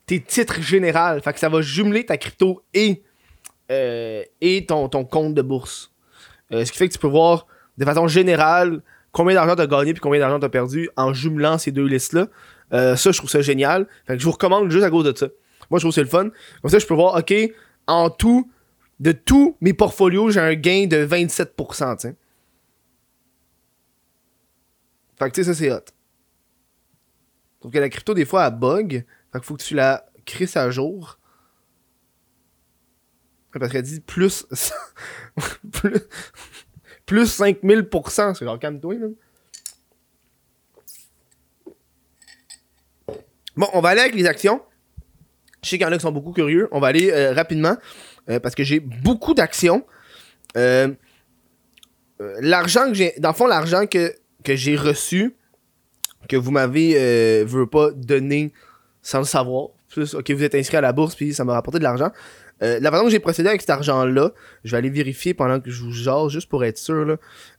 tes 0.05 0.21
titres 0.21 0.61
généraux. 0.61 1.19
Fait 1.21 1.33
que 1.33 1.39
ça 1.39 1.49
va 1.49 1.61
jumeler 1.61 2.05
ta 2.05 2.17
crypto 2.17 2.63
et, 2.73 3.03
et 3.69 4.65
ton, 4.67 4.89
ton 4.89 5.05
compte 5.05 5.33
de 5.33 5.41
bourse. 5.41 5.93
Ce 6.51 6.69
qui 6.71 6.77
fait 6.77 6.87
que 6.87 6.93
tu 6.93 6.99
peux 6.99 7.07
voir 7.07 7.47
de 7.77 7.85
façon 7.85 8.07
générale 8.07 8.81
combien 9.17 9.33
d'argent 9.33 9.55
tu 9.55 9.63
as 9.63 9.67
gagné 9.67 9.93
puis 9.93 9.99
combien 9.99 10.19
d'argent 10.19 10.39
tu 10.39 10.45
as 10.45 10.49
perdu 10.49 10.89
en 10.95 11.11
jumelant 11.11 11.57
ces 11.57 11.71
deux 11.71 11.87
listes-là. 11.87 12.27
Euh, 12.71 12.95
ça, 12.95 13.11
je 13.11 13.17
trouve 13.17 13.31
ça 13.31 13.41
génial. 13.41 13.87
Fait 14.05 14.13
que 14.13 14.19
je 14.19 14.25
vous 14.25 14.31
recommande 14.31 14.69
juste 14.69 14.83
à 14.83 14.91
cause 14.91 15.05
de 15.05 15.17
ça. 15.17 15.27
Moi, 15.71 15.79
je 15.79 15.81
trouve 15.81 15.89
que 15.91 15.95
c'est 15.95 16.03
le 16.03 16.07
fun. 16.07 16.29
Comme 16.61 16.69
ça, 16.69 16.77
je 16.77 16.85
peux 16.85 16.93
voir, 16.93 17.15
OK, 17.15 17.33
en 17.87 18.11
tout, 18.11 18.51
de 18.99 19.11
tous 19.11 19.57
mes 19.59 19.73
portfolios, 19.73 20.29
j'ai 20.29 20.39
un 20.39 20.53
gain 20.53 20.85
de 20.85 21.03
27%, 21.03 21.95
tu 21.95 22.09
sais. 22.09 22.15
Fait 25.17 25.29
que, 25.31 25.33
tu 25.33 25.43
sais, 25.43 25.51
ça, 25.51 25.55
c'est 25.55 25.71
hot. 25.71 25.79
Sauf 27.63 27.71
que 27.71 27.79
la 27.79 27.89
crypto, 27.89 28.13
des 28.13 28.25
fois, 28.25 28.45
elle 28.45 28.53
bug. 28.53 29.03
Fait 29.33 29.39
qu'il 29.39 29.43
faut 29.47 29.55
que 29.55 29.63
tu 29.63 29.73
la 29.73 30.05
crisses 30.25 30.57
à 30.57 30.69
jour. 30.69 31.17
Parce 33.51 33.71
qu'elle 33.71 33.81
dit 33.81 33.99
plus. 33.99 34.45
plus, 35.71 36.01
plus 37.07 37.39
5000%. 37.39 38.35
C'est 38.35 38.45
genre 38.45 38.59
calme-toi, 38.59 38.95
là. 38.95 39.07
Bon, 43.55 43.67
on 43.73 43.81
va 43.81 43.89
aller 43.89 44.01
avec 44.01 44.13
les 44.13 44.27
actions. 44.27 44.61
Je 45.63 45.69
sais 45.69 45.77
qu'il 45.79 45.87
y 45.87 45.89
en 45.89 45.91
a 45.91 45.95
qui 45.95 46.03
sont 46.03 46.11
beaucoup 46.11 46.31
curieux. 46.31 46.67
On 46.71 46.79
va 46.79 46.87
aller 46.87 47.09
euh, 47.11 47.33
rapidement. 47.33 47.75
euh, 48.29 48.39
parce 48.39 48.53
que 48.53 48.63
j'ai 48.63 48.79
beaucoup 48.79 49.33
d'actions. 49.33 49.83
Euh, 50.55 50.93
l'argent 52.39 52.87
que 52.87 52.93
j'ai. 52.93 53.15
Dans 53.17 53.29
le 53.29 53.35
fond, 53.35 53.47
l'argent 53.47 53.87
que, 53.87 54.13
j'ai 54.45 54.75
reçu, 54.75 55.35
que 56.29 56.35
vous 56.35 56.51
m'avez 56.51 57.43
veut 57.43 57.67
pas 57.67 57.89
donné 57.91 58.53
sans 59.01 59.19
le 59.19 59.25
savoir. 59.25 59.69
Ok, 59.95 60.31
vous 60.31 60.43
êtes 60.43 60.55
inscrit 60.55 60.77
à 60.77 60.81
la 60.81 60.91
bourse, 60.93 61.15
puis 61.15 61.33
ça 61.33 61.43
m'a 61.45 61.53
rapporté 61.53 61.79
de 61.79 61.83
l'argent. 61.83 62.11
Euh, 62.61 62.79
la 62.79 62.91
façon 62.91 63.05
que 63.05 63.09
j'ai 63.11 63.19
procédé 63.19 63.49
avec 63.49 63.61
cet 63.61 63.69
argent-là, 63.69 64.31
je 64.63 64.71
vais 64.71 64.77
aller 64.77 64.89
vérifier 64.89 65.33
pendant 65.33 65.59
que 65.59 65.71
je 65.71 65.83
vous 65.83 65.91
jase, 65.91 66.31
juste 66.31 66.49
pour 66.49 66.63
être 66.65 66.77
sûr, 66.77 67.05
là. 67.05 67.17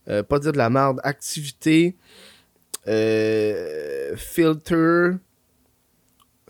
Euh, 0.09 0.23
pas 0.23 0.39
dire 0.39 0.51
de 0.51 0.57
la 0.57 0.69
merde. 0.69 0.99
Activité. 1.03 1.95
Euh, 2.87 4.15
filter. 4.15 5.11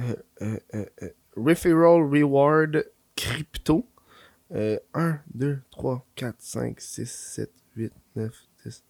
euh, 0.01 0.99
referral 1.35 2.01
reward 2.03 2.85
crypto. 3.15 3.85
Euh, 4.53 4.79
1, 4.95 5.19
2, 5.35 5.59
3, 5.71 6.05
4, 6.15 6.35
5, 6.39 6.81
6, 6.81 7.05
7, 7.09 7.51
8, 7.75 7.93
9, 8.15 8.31
10. 8.65 8.83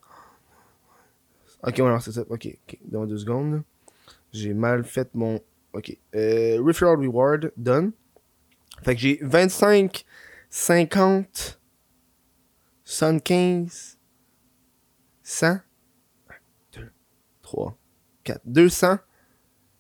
Ok, 1.64 1.80
voilà, 1.82 2.00
c'est 2.00 2.14
ça. 2.14 2.24
Ok. 2.30 2.48
Dans 2.86 3.06
deux 3.06 3.18
secondes. 3.18 3.54
là. 3.54 3.60
J'ai 4.32 4.54
mal 4.54 4.84
fait 4.86 5.14
mon. 5.14 5.42
Ok. 5.74 5.96
Euh, 6.16 6.58
reward, 6.62 7.52
done. 7.58 7.92
Fait 8.84 8.96
que 8.96 9.02
j'ai 9.02 9.20
25, 9.22 10.06
50, 10.50 11.60
75, 12.84 13.98
100, 15.24 15.60
2, 16.74 16.92
3, 17.42 17.78
4, 18.24 18.42
200, 18.46 18.98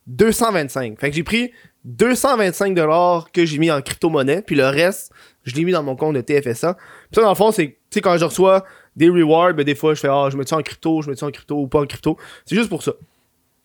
225. 0.07 0.99
Fait 0.99 1.09
que 1.09 1.15
j'ai 1.15 1.23
pris 1.23 1.51
225 1.85 2.75
dollars 2.75 3.31
que 3.31 3.45
j'ai 3.45 3.57
mis 3.57 3.71
en 3.71 3.81
crypto-monnaie, 3.81 4.41
puis 4.41 4.55
le 4.55 4.67
reste, 4.67 5.11
je 5.43 5.55
l'ai 5.55 5.63
mis 5.63 5.71
dans 5.71 5.83
mon 5.83 5.95
compte 5.95 6.15
de 6.15 6.21
TFSA. 6.21 6.73
Puis 6.73 7.15
ça, 7.15 7.21
dans 7.21 7.29
le 7.29 7.35
fond, 7.35 7.51
c'est, 7.51 7.77
quand 8.01 8.17
je 8.17 8.25
reçois 8.25 8.65
des 8.95 9.09
rewards, 9.09 9.53
ben 9.53 9.63
des 9.63 9.75
fois, 9.75 9.93
je 9.93 10.01
fais, 10.01 10.09
ah, 10.09 10.27
je 10.29 10.37
mets 10.37 10.45
ça 10.45 10.57
en 10.57 10.61
crypto, 10.61 11.01
je 11.01 11.09
mets 11.09 11.15
ça 11.15 11.25
en 11.25 11.31
crypto 11.31 11.55
ou 11.55 11.67
pas 11.67 11.81
en 11.81 11.85
crypto. 11.85 12.17
C'est 12.45 12.55
juste 12.55 12.69
pour 12.69 12.83
ça. 12.83 12.93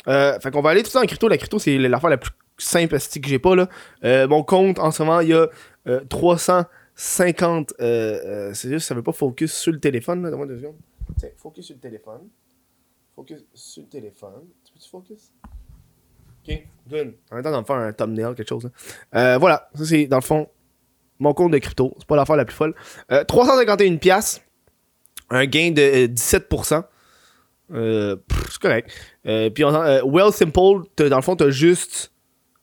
Euh, 0.09 0.39
fait 0.41 0.51
qu'on 0.51 0.63
va 0.63 0.71
aller 0.71 0.83
tout 0.83 0.91
ça 0.91 1.01
en 1.01 1.07
crypto. 1.07 1.29
La 1.29 1.39
crypto, 1.39 1.59
c'est 1.59 1.79
l'affaire 1.79 2.11
la 2.11 2.19
plus 2.19 2.31
simple 2.59 2.97
que 2.99 3.29
j'ai 3.29 3.39
pas, 3.39 3.57
là. 3.57 3.69
Euh, 4.05 4.29
mon 4.29 4.43
compte, 4.43 4.79
en 4.79 4.91
ce 4.91 5.03
moment, 5.03 5.21
il 5.21 5.29
y 5.29 5.35
a 5.35 5.49
euh, 5.89 6.01
350. 6.09 7.75
Euh, 7.81 7.85
euh, 7.85 8.55
c'est 8.55 8.69
juste, 8.69 8.87
ça 8.87 8.95
veut 8.95 9.03
pas 9.03 9.13
focus 9.13 9.53
sur 9.53 9.73
le 9.73 9.81
téléphone, 9.81 10.23
là. 10.23 10.31
Donne-moi 10.31 10.47
deux 10.47 10.59
secondes. 10.59 10.77
Focus 11.37 11.67
sur 11.67 11.75
le 11.75 11.81
téléphone. 11.81 12.29
Focus 13.15 13.45
sur 13.55 13.83
le 13.83 13.89
téléphone. 13.89 14.43
Tu 14.65 14.73
peux-tu 14.73 14.89
focus? 14.91 15.33
Ok, 16.47 16.63
good. 16.89 17.15
En 17.31 17.37
même 17.37 17.45
temps, 17.45 17.51
d'en 17.51 17.61
me 17.61 17.65
faire 17.67 17.77
un 17.77 17.93
thumbnail, 17.93 18.35
quelque 18.35 18.49
chose. 18.49 18.69
là. 19.13 19.39
Voilà, 19.39 19.69
ça 19.75 19.85
c'est 19.85 20.07
dans 20.07 20.19
le 20.19 20.23
fond 20.23 20.49
mon 21.19 21.35
compte 21.35 21.53
de 21.53 21.59
crypto. 21.59 21.95
C'est 21.99 22.07
pas 22.07 22.17
l'affaire 22.17 22.37
la 22.37 22.45
plus 22.45 22.55
folle. 22.55 22.75
Euh, 23.11 23.25
351 23.25 23.97
pièces, 23.97 24.43
un 25.31 25.47
gain 25.47 25.71
de 25.71 25.83
euh, 25.83 26.09
17%. 26.09 26.85
Euh, 27.73 28.17
pff, 28.17 28.51
c'est 28.53 28.61
correct. 28.61 28.91
Euh, 29.27 29.51
puis 29.51 29.65
euh, 29.65 30.03
Well 30.05 30.33
Simple, 30.33 30.87
dans 31.09 31.17
le 31.17 31.23
fond, 31.23 31.37
t'as 31.37 31.51
juste 31.51 32.13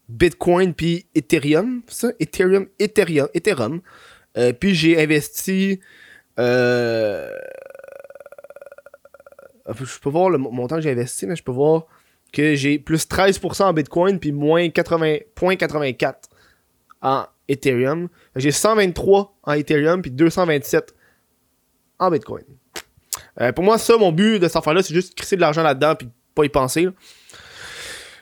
Bitcoin 0.10 0.74
puis 0.74 1.06
Ethereum, 1.16 1.82
ça? 1.88 2.10
Ethereum, 2.20 2.68
Ethereum, 2.80 3.28
Ethereum. 3.34 3.82
Euh, 4.38 4.54
puis 4.54 4.76
j'ai 4.76 5.02
investi. 5.02 5.80
Euh, 6.40 7.30
je 9.68 10.00
peux 10.00 10.10
voir 10.10 10.30
le 10.30 10.38
mo- 10.38 10.52
montant 10.52 10.76
que 10.76 10.82
j'ai 10.82 10.92
investi, 10.92 11.26
mais 11.28 11.36
je 11.36 11.44
peux 11.44 11.52
voir 11.52 11.86
que 12.34 12.56
j'ai 12.56 12.80
plus 12.80 13.06
13% 13.08 13.64
en 13.66 13.74
Bitcoin 13.74 14.20
puis 14.20 14.32
moins 14.32 14.68
80.84 14.68 16.14
en 17.02 17.26
Ethereum. 17.48 18.08
J'ai 18.36 18.52
123 18.52 19.36
en 19.44 19.52
Ethereum 19.54 20.02
puis 20.02 20.12
227 20.12 20.94
en 22.00 22.10
Bitcoin. 22.10 22.44
Euh, 23.40 23.52
pour 23.52 23.64
moi, 23.64 23.78
ça, 23.78 23.98
mon 23.98 24.12
but 24.12 24.40
de 24.40 24.48
cette 24.48 24.58
affaire-là, 24.58 24.82
c'est 24.84 24.94
juste 24.94 25.16
crisser 25.16 25.36
de 25.36 25.42
l'argent 25.42 25.64
là-dedans 25.64 25.96
puis 25.96 26.10
pas 26.36 26.46
y 26.46 26.50
penser. 26.50 26.84
là. 26.86 26.92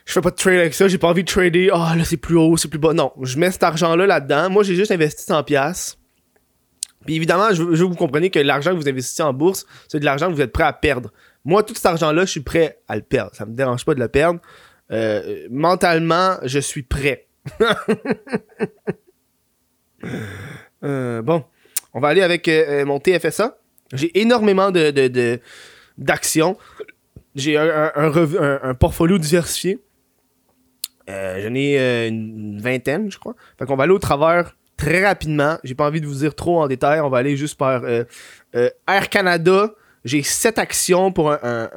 Je 0.06 0.13
fais 0.13 0.22
pas 0.22 0.32
de 0.32 0.36
trade 0.36 0.58
avec 0.58 0.74
ça, 0.74 0.88
j'ai 0.88 0.98
pas 0.98 1.10
envie 1.10 1.24
de 1.24 1.30
trader. 1.30 1.69
Ah, 1.72 1.93
là, 1.95 2.04
c'est 2.04 2.17
plus 2.17 2.36
haut, 2.36 2.58
c'est 2.58 2.67
plus 2.67 2.80
bas. 2.80 2.93
Non, 2.93 3.13
je 3.22 3.38
mets 3.38 3.52
cet 3.52 3.62
argent-là 3.62 4.08
là-dedans. 4.08 4.50
Moi, 4.50 4.63
j'ai 4.63 4.74
juste 4.74 4.91
investi 4.91 5.32
100$. 5.32 5.43
piastres. 5.43 6.00
Puis 7.06 7.15
évidemment, 7.15 7.54
je 7.54 7.63
veux, 7.63 7.76
que 7.76 7.84
vous 7.84 7.95
compreniez 7.95 8.30
que 8.30 8.39
l'argent 8.39 8.72
que 8.72 8.78
vous 8.78 8.89
investissez 8.89 9.24
en 9.24 9.34
bourse, 9.34 9.65
c'est 9.88 10.00
de 10.00 10.06
l'argent 10.06 10.28
que 10.28 10.34
vous 10.34 10.41
êtes 10.41 10.52
prêt 10.52 10.63
à 10.63 10.74
perdre. 10.74 11.12
Moi, 11.45 11.63
tout 11.63 11.76
cet 11.76 11.86
argent-là, 11.86 12.26
je 12.26 12.32
suis 12.32 12.41
prêt 12.41 12.80
à 12.88 12.95
le 12.95 13.02
perdre. 13.02 13.36
Ça 13.36 13.45
me 13.45 13.54
dérange 13.54 13.86
pas 13.86 13.93
de 13.93 14.00
le 14.00 14.08
perdre. 14.08 14.39
Euh, 14.91 15.48
mentalement, 15.52 16.38
je 16.43 16.60
suis 16.60 16.84
prêt. 16.84 17.28
Euh, 20.82 21.22
bon, 21.22 21.43
on 21.93 22.00
va 22.00 22.08
aller 22.08 22.22
avec 22.22 22.48
euh, 22.48 22.86
mon 22.86 23.02
TFSA. 23.02 23.58
J'ai 23.91 24.17
énormément 24.17 24.72
de, 24.72 25.41
d'actions. 25.98 26.58
J'ai 27.39 27.58
un, 27.58 27.91
un, 27.95 28.73
portfolio 28.73 29.17
diversifié. 29.17 29.80
Euh, 31.10 31.41
J'en 31.41 31.56
ai 31.56 31.80
euh, 31.80 32.08
une 32.08 32.62
vingtaine, 32.62 33.10
je 33.12 33.17
crois. 33.17 33.36
Fait 33.58 33.65
qu'on 33.65 33.75
va 33.75 33.86
aller 33.86 33.93
au 33.93 33.99
travers 33.99 34.56
très 34.78 35.06
rapidement. 35.06 35.58
J'ai 35.63 35.75
pas 35.75 35.88
envie 35.88 36.02
de 36.02 36.06
vous 36.06 36.19
dire 36.19 36.36
trop 36.36 36.62
en 36.62 36.67
détail. 36.67 36.99
On 37.02 37.10
va 37.10 37.17
aller 37.17 37.36
juste 37.36 37.58
par 37.58 37.84
euh, 37.84 38.04
Air 38.54 39.10
Canada. 39.10 39.71
J'ai 40.06 40.21
7 40.21 40.60
actions 40.60 41.12
pour 41.12 41.32
un, 41.32 41.69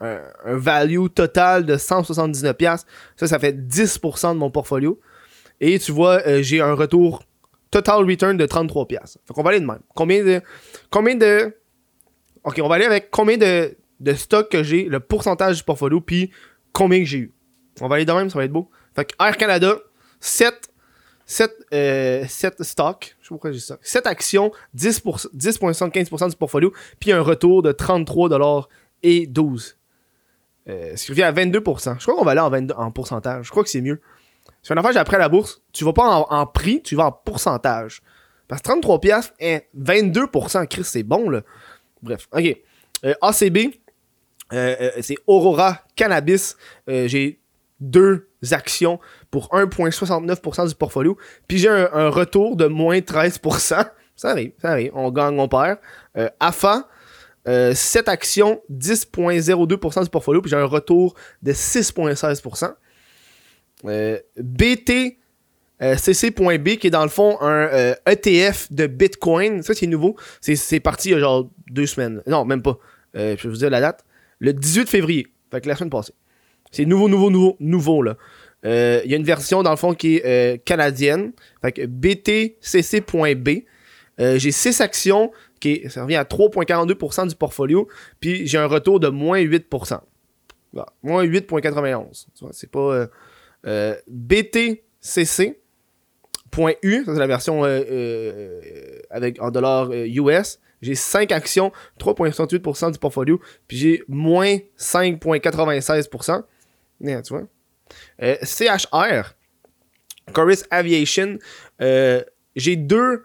un, 0.00 0.20
value 0.44 1.06
total 1.14 1.64
de 1.64 1.76
179$. 1.76 2.84
Ça, 3.16 3.26
ça 3.26 3.38
fait 3.38 3.56
10% 3.56 4.34
de 4.34 4.38
mon 4.38 4.50
portfolio. 4.50 5.00
Et 5.60 5.78
tu 5.78 5.92
vois, 5.92 6.20
j'ai 6.42 6.60
un 6.60 6.74
retour 6.74 7.22
total 7.70 8.04
return 8.04 8.36
de 8.36 8.46
33$. 8.46 8.98
Fait 9.26 9.34
qu'on 9.34 9.42
va 9.42 9.50
aller 9.50 9.60
de 9.60 9.66
même. 9.66 9.80
Combien 9.94 10.24
de. 10.24 10.40
Combien 10.90 11.14
de. 11.14 11.54
Ok, 12.44 12.60
on 12.62 12.68
va 12.68 12.76
aller 12.76 12.84
avec 12.84 13.10
combien 13.10 13.36
de, 13.36 13.76
de 14.00 14.14
stocks 14.14 14.50
que 14.50 14.62
j'ai, 14.62 14.84
le 14.84 15.00
pourcentage 15.00 15.58
du 15.58 15.64
portfolio, 15.64 16.00
puis 16.00 16.30
combien 16.72 16.98
que 16.98 17.04
j'ai 17.04 17.18
eu. 17.18 17.32
On 17.80 17.88
va 17.88 17.96
aller 17.96 18.04
de 18.04 18.12
même, 18.12 18.30
ça 18.30 18.38
va 18.38 18.44
être 18.44 18.52
beau. 18.52 18.70
Fait 18.94 19.04
que 19.04 19.14
Air 19.22 19.36
Canada, 19.36 19.76
7, 20.20 20.68
7, 21.26 21.52
euh, 21.72 22.24
7 22.26 22.62
stocks, 22.62 23.16
je 23.20 23.26
sais 23.26 23.28
pourquoi 23.28 23.52
j'ai 23.52 23.60
ça. 23.60 23.78
7 23.82 24.06
actions, 24.06 24.50
10,75% 24.76 26.30
du 26.30 26.36
portfolio, 26.36 26.72
puis 26.98 27.12
un 27.12 27.20
retour 27.20 27.62
de 27.62 27.72
33$ 27.72 28.66
et 29.02 29.26
12. 29.26 29.76
Euh, 30.68 30.96
ce 30.96 31.04
qui 31.06 31.12
revient 31.12 31.22
à 31.22 31.32
22%. 31.32 31.94
Je 31.98 32.02
crois 32.02 32.14
qu'on 32.14 32.24
va 32.24 32.32
aller 32.32 32.40
en, 32.40 32.50
22, 32.50 32.74
en 32.74 32.90
pourcentage. 32.90 33.46
Je 33.46 33.50
crois 33.50 33.62
que 33.62 33.70
c'est 33.70 33.80
mieux. 33.80 34.00
C'est 34.62 34.74
une 34.74 34.78
affaire 34.78 34.92
j'ai 34.92 34.98
appris 34.98 35.16
à 35.16 35.20
la 35.20 35.28
bourse. 35.28 35.62
Tu 35.72 35.84
vas 35.84 35.92
pas 35.92 36.04
en, 36.06 36.26
en, 36.28 36.46
prix, 36.46 36.82
tu 36.82 36.94
vas 36.94 37.06
en 37.06 37.12
pourcentage. 37.12 38.02
Parce 38.48 38.60
que 38.62 38.68
33 38.68 39.00
pièces 39.00 39.32
et 39.40 39.62
22%, 39.78 40.66
Chris, 40.66 40.84
c'est 40.84 41.02
bon, 41.02 41.30
là. 41.30 41.42
Bref, 42.02 42.28
ok. 42.32 42.56
Euh, 43.04 43.14
ACB, 43.22 43.74
c'est 44.50 45.16
Aurora 45.26 45.82
Cannabis. 45.96 46.56
j'ai 46.86 47.40
deux 47.80 48.28
actions 48.50 48.98
pour 49.30 49.48
1,69% 49.50 50.68
du 50.68 50.74
portfolio. 50.74 51.16
Puis 51.46 51.58
j'ai 51.58 51.68
un, 51.68 52.08
retour 52.08 52.56
de 52.56 52.66
moins 52.66 52.98
13%. 52.98 53.86
Ça 54.16 54.30
arrive, 54.30 54.52
ça 54.60 54.70
arrive. 54.70 54.90
On 54.94 55.10
gagne, 55.10 55.38
on 55.38 55.48
perd. 55.48 55.78
AFA, 56.40 56.88
euh, 57.48 57.72
7 57.74 58.08
actions, 58.08 58.60
10,02% 58.70 60.04
du 60.04 60.10
portfolio, 60.10 60.42
puis 60.42 60.50
j'ai 60.50 60.56
un 60.56 60.64
retour 60.66 61.14
de 61.42 61.52
6,16%. 61.52 62.74
Euh, 63.84 64.18
BT 64.36 65.18
euh, 65.80 65.94
qui 65.96 66.86
est 66.86 66.90
dans 66.90 67.04
le 67.04 67.08
fond 67.08 67.38
un 67.40 67.94
ETF 68.06 68.70
de 68.72 68.86
Bitcoin. 68.86 69.62
Ça, 69.62 69.72
c'est 69.72 69.86
nouveau. 69.86 70.16
C'est 70.40 70.80
parti 70.80 71.10
il 71.10 71.12
y 71.12 71.14
a 71.14 71.20
genre 71.20 71.48
deux 71.70 71.86
semaines. 71.86 72.22
Non, 72.26 72.44
même 72.44 72.60
pas. 72.60 72.76
je 73.14 73.20
vais 73.34 73.48
vous 73.48 73.56
dire 73.56 73.70
la 73.70 73.80
date. 73.80 74.04
Le 74.38 74.52
18 74.52 74.88
février. 74.88 75.26
La 75.52 75.76
semaine 75.76 75.90
passée. 75.90 76.12
C'est 76.70 76.84
nouveau, 76.84 77.08
nouveau, 77.08 77.30
nouveau, 77.30 77.56
nouveau, 77.60 78.02
là. 78.02 78.16
Il 78.64 79.10
y 79.10 79.14
a 79.14 79.16
une 79.16 79.24
version, 79.24 79.62
dans 79.62 79.70
le 79.70 79.76
fond, 79.76 79.94
qui 79.94 80.16
est 80.16 80.62
canadienne. 80.64 81.32
Fait 81.62 81.72
que 81.72 81.86
BTCC.B. 81.86 83.48
j'ai 84.18 84.50
6 84.50 84.80
actions, 84.80 85.30
qui 85.60 85.88
ça 85.88 86.02
revient 86.02 86.16
à 86.16 86.24
3,42% 86.24 87.28
du 87.28 87.34
portfolio, 87.34 87.88
puis 88.20 88.46
j'ai 88.46 88.58
un 88.58 88.66
retour 88.66 89.00
de 89.00 89.08
moins 89.08 89.40
8%. 89.40 90.00
Bon, 90.74 90.84
moins 91.02 91.24
8,91. 91.24 92.26
C'est 92.52 92.70
pas... 92.70 92.80
Euh, 92.80 93.06
euh, 93.66 93.96
BTCC.U, 94.08 95.54
ça 97.04 97.12
c'est 97.12 97.18
la 97.18 97.26
version 97.26 97.64
euh, 97.64 97.82
euh, 97.90 99.00
avec 99.10 99.42
en 99.42 99.50
dollars 99.50 99.90
US. 99.92 100.60
J'ai 100.80 100.94
5 100.94 101.32
actions, 101.32 101.72
3,68% 101.98 102.92
du 102.92 102.98
portfolio, 102.98 103.40
puis 103.66 103.76
j'ai 103.76 104.02
moins 104.08 104.58
5,96%. 104.78 106.42
Yeah, 107.00 107.22
tu 107.22 107.34
vois? 107.34 107.44
CHR, 108.42 109.34
Chorus 110.32 110.64
Aviation, 110.70 111.38
j'ai 111.78 112.76
deux 112.76 113.24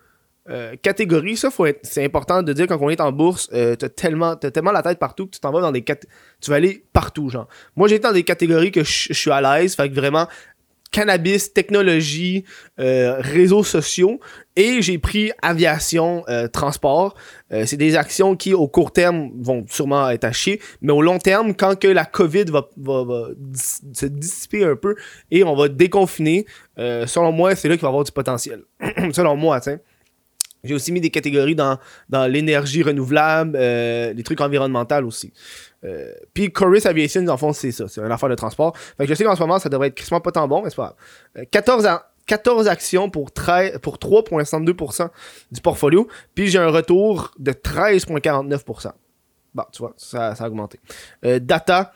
euh, 0.49 0.75
catégorie, 0.75 1.37
ça, 1.37 1.49
c'est 1.83 2.03
important 2.03 2.43
de 2.43 2.51
dire 2.51 2.67
quand 2.67 2.77
on 2.81 2.89
est 2.89 2.99
en 2.99 3.13
bourse, 3.13 3.49
euh, 3.53 3.77
t'as 3.77 3.87
tellement, 3.87 4.35
t'as 4.35 4.51
tellement 4.51 4.73
la 4.73 4.83
tête 4.83 4.99
partout 4.99 5.25
que 5.25 5.31
tu 5.31 5.39
t'en 5.39 5.51
vas 5.51 5.61
dans 5.61 5.71
des 5.71 5.83
tu 5.83 6.49
vas 6.49 6.57
aller 6.57 6.83
partout, 6.91 7.29
genre. 7.29 7.47
Moi, 7.77 7.87
j'ai 7.87 7.95
été 7.95 8.03
dans 8.03 8.13
des 8.13 8.23
catégories 8.23 8.71
que 8.71 8.83
je 8.83 9.13
suis 9.13 9.31
à 9.31 9.39
l'aise, 9.39 9.75
fait 9.75 9.89
que 9.89 9.95
vraiment, 9.95 10.27
cannabis, 10.93 11.51
technologie, 11.51 12.45
euh, 12.79 13.17
réseaux 13.19 13.63
sociaux, 13.63 14.21
et 14.55 14.81
j'ai 14.81 14.99
pris 14.99 15.31
aviation, 15.41 16.23
euh, 16.29 16.47
transport. 16.47 17.15
Euh, 17.51 17.65
c'est 17.65 17.75
des 17.75 17.97
actions 17.97 18.37
qui, 18.37 18.53
au 18.53 18.67
court 18.67 18.93
terme, 18.93 19.31
vont 19.41 19.65
sûrement 19.67 20.09
être 20.09 20.23
à 20.23 20.31
chier, 20.31 20.61
mais 20.81 20.93
au 20.93 21.01
long 21.01 21.19
terme, 21.19 21.55
quand 21.55 21.77
que 21.77 21.87
la 21.87 22.05
COVID 22.05 22.45
va, 22.45 22.69
va, 22.77 23.03
va 23.03 23.27
se 23.53 24.05
dissiper 24.05 24.63
un 24.63 24.75
peu 24.75 24.95
et 25.31 25.43
on 25.43 25.55
va 25.55 25.67
déconfiner, 25.67 26.45
selon 26.77 27.31
moi, 27.31 27.55
c'est 27.55 27.67
là 27.67 27.75
qu'il 27.75 27.81
va 27.81 27.87
y 27.87 27.91
avoir 27.91 28.03
du 28.03 28.11
potentiel. 28.11 28.61
selon 29.11 29.35
moi, 29.35 29.59
sais. 29.59 29.81
J'ai 30.63 30.73
aussi 30.73 30.93
mis 30.93 31.01
des 31.01 31.09
catégories 31.09 31.55
dans, 31.55 31.77
dans 32.09 32.25
l'énergie 32.25 32.83
renouvelable, 32.83 33.57
euh, 33.59 34.13
des 34.13 34.23
trucs 34.23 34.39
environnementaux 34.39 35.05
aussi. 35.05 35.33
Euh, 35.83 36.13
puis 36.33 36.51
Chorus 36.51 36.85
Aviation, 36.85 37.27
en 37.27 37.37
fond, 37.37 37.53
c'est 37.53 37.71
ça. 37.71 37.87
C'est 37.87 38.01
une 38.01 38.11
affaire 38.11 38.29
de 38.29 38.35
transport. 38.35 38.75
Fait 38.77 39.05
que 39.05 39.09
je 39.09 39.15
sais 39.15 39.23
qu'en 39.23 39.35
ce 39.35 39.41
moment, 39.41 39.59
ça 39.59 39.69
devrait 39.69 39.87
être 39.87 39.95
quasiment 39.95 40.21
pas 40.21 40.31
tant 40.31 40.47
bon, 40.47 40.61
mais 40.63 40.69
c'est 40.69 40.75
pas 40.75 40.95
grave. 41.35 41.45
14, 41.51 41.85
euh, 41.85 41.95
14 42.25 42.67
actions 42.67 43.09
pour, 43.09 43.31
pour 43.81 43.97
3,62% 43.97 45.09
du 45.51 45.61
portfolio. 45.61 46.07
Puis 46.35 46.47
j'ai 46.47 46.59
un 46.59 46.69
retour 46.69 47.31
de 47.37 47.51
13,49%. 47.51 48.91
Bon, 49.53 49.63
tu 49.71 49.79
vois, 49.79 49.93
ça, 49.97 50.31
a 50.31 50.47
augmenté. 50.47 50.79
Euh, 51.25 51.39
data, 51.39 51.93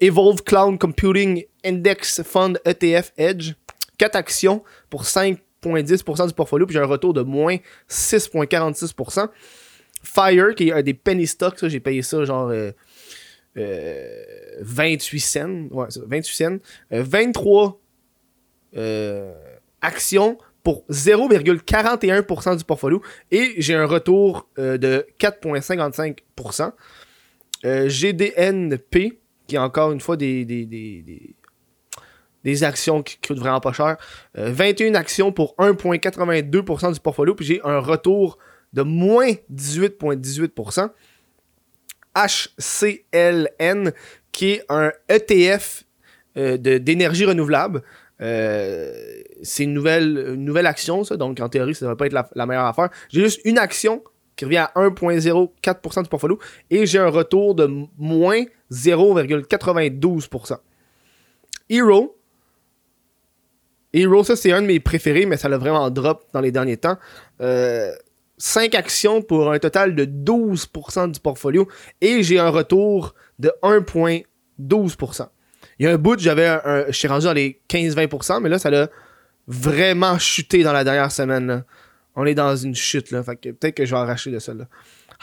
Evolve 0.00 0.42
Cloud 0.42 0.78
Computing 0.78 1.44
Index 1.64 2.22
Fund 2.22 2.60
ETF 2.64 3.12
Edge. 3.16 3.52
4 3.98 4.16
actions 4.16 4.62
pour 4.88 5.04
5 5.04 5.38
10% 5.62 6.26
du 6.26 6.32
portfolio, 6.32 6.66
puis 6.66 6.72
j'ai 6.74 6.80
un 6.80 6.86
retour 6.86 7.12
de 7.12 7.20
moins 7.20 7.56
6,46%. 7.88 9.28
Fire, 10.02 10.54
qui 10.54 10.68
est 10.68 10.72
un 10.72 10.82
des 10.82 10.94
penny 10.94 11.26
stocks, 11.26 11.66
j'ai 11.66 11.80
payé 11.80 12.00
ça 12.00 12.24
genre 12.24 12.50
28 13.56 15.20
cents. 15.20 15.68
Ouais, 15.70 15.86
28 16.06 16.34
cents. 16.34 16.58
23 16.90 17.80
euh, 18.76 18.80
euh, 18.80 19.32
actions 19.80 20.38
pour 20.62 20.84
0,41% 20.90 22.56
du 22.58 22.64
portfolio 22.64 23.02
et 23.30 23.54
j'ai 23.58 23.74
un 23.74 23.86
retour 23.86 24.48
de 24.56 25.06
4,55%. 25.18 26.72
GDNP, 27.62 29.20
qui 29.46 29.56
est 29.56 29.58
encore 29.58 29.90
une 29.92 30.00
fois 30.00 30.16
des, 30.16 30.44
actions 32.62 33.02
qui 33.02 33.18
coûtent 33.18 33.38
vraiment 33.38 33.60
pas 33.60 33.72
cher. 33.72 33.96
21 34.34 34.94
euh, 34.94 34.98
actions 34.98 35.32
pour 35.32 35.54
1,82% 35.56 36.94
du 36.94 37.00
portfolio, 37.00 37.34
puis 37.34 37.44
j'ai 37.44 37.60
un 37.64 37.80
retour 37.80 38.38
de 38.72 38.82
moins 38.82 39.32
18,18%. 39.52 40.90
HCLN, 42.16 43.92
qui 44.32 44.52
est 44.52 44.64
un 44.68 44.92
ETF 45.08 45.84
euh, 46.36 46.56
d'énergie 46.56 47.24
renouvelable. 47.24 47.82
Euh, 48.20 48.92
c'est 49.42 49.64
une 49.64 49.74
nouvelle, 49.74 50.66
action, 50.66 51.04
ça, 51.04 51.16
donc 51.16 51.40
en 51.40 51.48
théorie, 51.48 51.74
ça 51.74 51.86
ne 51.86 51.90
devrait 51.90 51.96
pas 51.96 52.06
être 52.06 52.12
la, 52.12 52.28
la 52.34 52.46
meilleure 52.46 52.66
affaire. 52.66 52.90
J'ai 53.08 53.22
juste 53.22 53.40
une 53.44 53.58
action 53.58 54.02
qui 54.36 54.44
revient 54.44 54.58
à 54.58 54.72
1,04% 54.76 56.02
du 56.02 56.08
portfolio 56.08 56.38
et 56.70 56.86
j'ai 56.86 56.98
un 56.98 57.08
retour 57.08 57.54
de 57.54 57.70
moins 57.98 58.44
0,92%. 58.70 60.56
Hero, 61.68 62.16
Hero, 63.92 64.24
ça 64.24 64.36
c'est 64.36 64.52
un 64.52 64.62
de 64.62 64.66
mes 64.66 64.80
préférés, 64.80 65.26
mais 65.26 65.36
ça 65.36 65.48
l'a 65.48 65.58
vraiment 65.58 65.90
drop 65.90 66.24
dans 66.32 66.40
les 66.40 66.52
derniers 66.52 66.76
temps. 66.76 66.96
Euh, 67.40 67.92
5 68.40 68.74
actions 68.74 69.22
pour 69.22 69.52
un 69.52 69.58
total 69.58 69.94
de 69.94 70.06
12% 70.06 71.12
du 71.12 71.20
portfolio 71.20 71.68
et 72.00 72.22
j'ai 72.22 72.38
un 72.38 72.48
retour 72.48 73.14
de 73.38 73.52
1,12%. 73.62 75.28
Il 75.78 75.84
y 75.84 75.86
a 75.86 75.92
un 75.92 75.98
bout, 75.98 76.18
j'avais 76.18 76.46
un, 76.46 76.86
je 76.88 76.92
suis 76.92 77.06
rendu 77.06 77.26
dans 77.26 77.34
les 77.34 77.60
15-20%, 77.68 78.40
mais 78.40 78.48
là, 78.48 78.58
ça 78.58 78.70
l'a 78.70 78.88
vraiment 79.46 80.18
chuté 80.18 80.62
dans 80.62 80.72
la 80.72 80.84
dernière 80.84 81.12
semaine. 81.12 81.64
On 82.16 82.24
est 82.24 82.34
dans 82.34 82.56
une 82.56 82.74
chute, 82.74 83.10
peut-être 83.10 83.74
que 83.74 83.84
je 83.84 83.90
vais 83.90 84.00
arracher 84.00 84.30
de 84.30 84.38
ça, 84.38 84.54
là. 84.54 84.64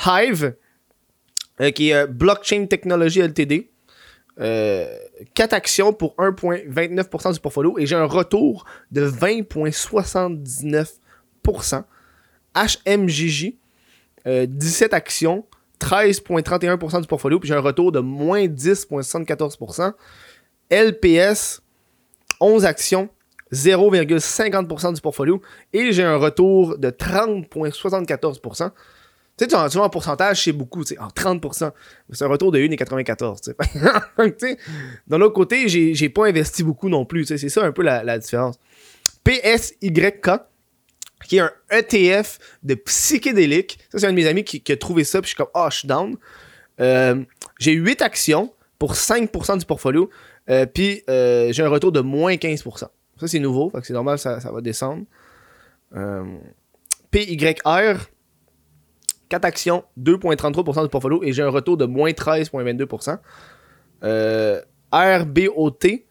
Hive, 0.06 0.54
euh, 1.60 1.72
qui 1.72 1.90
est 1.90 1.96
euh, 1.96 2.06
Blockchain 2.08 2.68
Technology 2.68 3.20
LTD. 3.20 3.72
4 4.38 4.44
euh, 4.44 4.86
actions 5.52 5.94
pour 5.94 6.14
1,29% 6.18 7.34
du 7.34 7.40
portfolio 7.40 7.80
et 7.80 7.88
j'ai 7.88 7.96
un 7.96 8.06
retour 8.06 8.66
de 8.92 9.10
20,79%. 9.10 11.84
HMJJ, 12.66 13.54
17 14.26 14.94
actions, 14.94 15.46
13,31% 15.80 17.02
du 17.02 17.08
portfolio, 17.08 17.40
puis 17.40 17.48
j'ai 17.48 17.56
un 17.56 17.62
retour 17.62 17.92
de 17.92 18.00
moins 18.00 18.46
10,74%. 18.46 19.94
LPS, 20.70 21.62
11 22.40 22.66
actions, 22.66 23.10
0,50% 23.54 24.94
du 24.94 25.02
portfolio, 25.02 25.42
et 25.74 25.92
j'ai 25.92 26.04
un 26.04 26.18
retour 26.18 26.78
de 26.78 26.90
30,74%. 26.90 28.72
Tu 29.38 29.46
sais, 29.46 29.70
tu 29.70 29.78
vois, 29.78 29.86
en 29.86 29.90
pourcentage, 29.90 30.44
c'est 30.44 30.52
beaucoup, 30.52 30.84
tu 30.84 30.96
sais, 30.96 31.00
en 31.00 31.10
30%. 31.10 31.72
C'est 32.12 32.26
un 32.26 32.28
retour 32.28 32.52
de 32.52 32.58
1,94, 32.58 33.40
tu 33.40 33.52
sais. 34.40 34.58
Dans 35.08 35.20
l'autre 35.20 35.36
côté, 35.36 35.68
j'ai 35.70 36.10
pas 36.10 36.28
investi 36.28 36.64
beaucoup 36.64 36.90
non 36.90 37.06
plus. 37.06 37.26
C'est 37.26 37.50
ça 37.50 37.64
un 37.64 37.72
peu 37.72 37.84
la, 37.84 38.18
différence. 38.18 38.58
PSYK, 39.24 40.30
qui 41.26 41.38
est 41.38 41.42
un 41.42 41.52
ETF 41.72 42.40
de 42.64 42.76
psychédélique. 42.76 43.80
Ça, 43.90 44.00
c'est 44.00 44.08
un 44.08 44.12
de 44.12 44.16
mes 44.16 44.28
amis 44.28 44.44
qui, 44.44 44.72
a 44.72 44.78
trouvé 44.78 45.04
ça, 45.04 45.22
puis 45.22 45.30
je 45.30 45.36
suis 45.36 45.38
comme, 45.38 45.52
oh, 45.54 45.68
je 45.72 45.78
suis 45.78 45.88
down. 45.88 46.16
Euh, 46.80 47.24
j'ai 47.60 47.74
8 47.74 48.02
actions 48.02 48.54
pour 48.78 48.94
5% 48.94 49.58
du 49.58 49.66
portfolio, 49.66 50.10
euh, 50.50 50.66
puis 50.66 51.04
euh, 51.10 51.52
j'ai 51.52 51.64
un 51.64 51.70
retour 51.70 51.92
de 51.92 52.02
moins 52.02 52.36
15%. 52.36 52.78
Ça, 52.80 52.90
c'est 53.26 53.40
nouveau, 53.40 53.70
fait 53.72 53.80
c'est 53.84 53.94
normal, 53.94 54.20
ça, 54.20 54.40
ça 54.40 54.52
va 54.52 54.62
descendre. 54.62 55.06
PYR, 57.10 58.10
4 59.30 59.46
actions, 59.46 59.84
2,33% 60.00 60.84
du 60.84 60.90
portfolio 60.90 61.24
et 61.24 61.34
j'ai 61.34 61.44
un 61.44 61.50
retour 61.50 61.78
de 61.78 61.86
moins 61.86 62.12
13,22%. 62.12 63.18
Euh, 64.04 64.62
RBOT, 64.92 66.06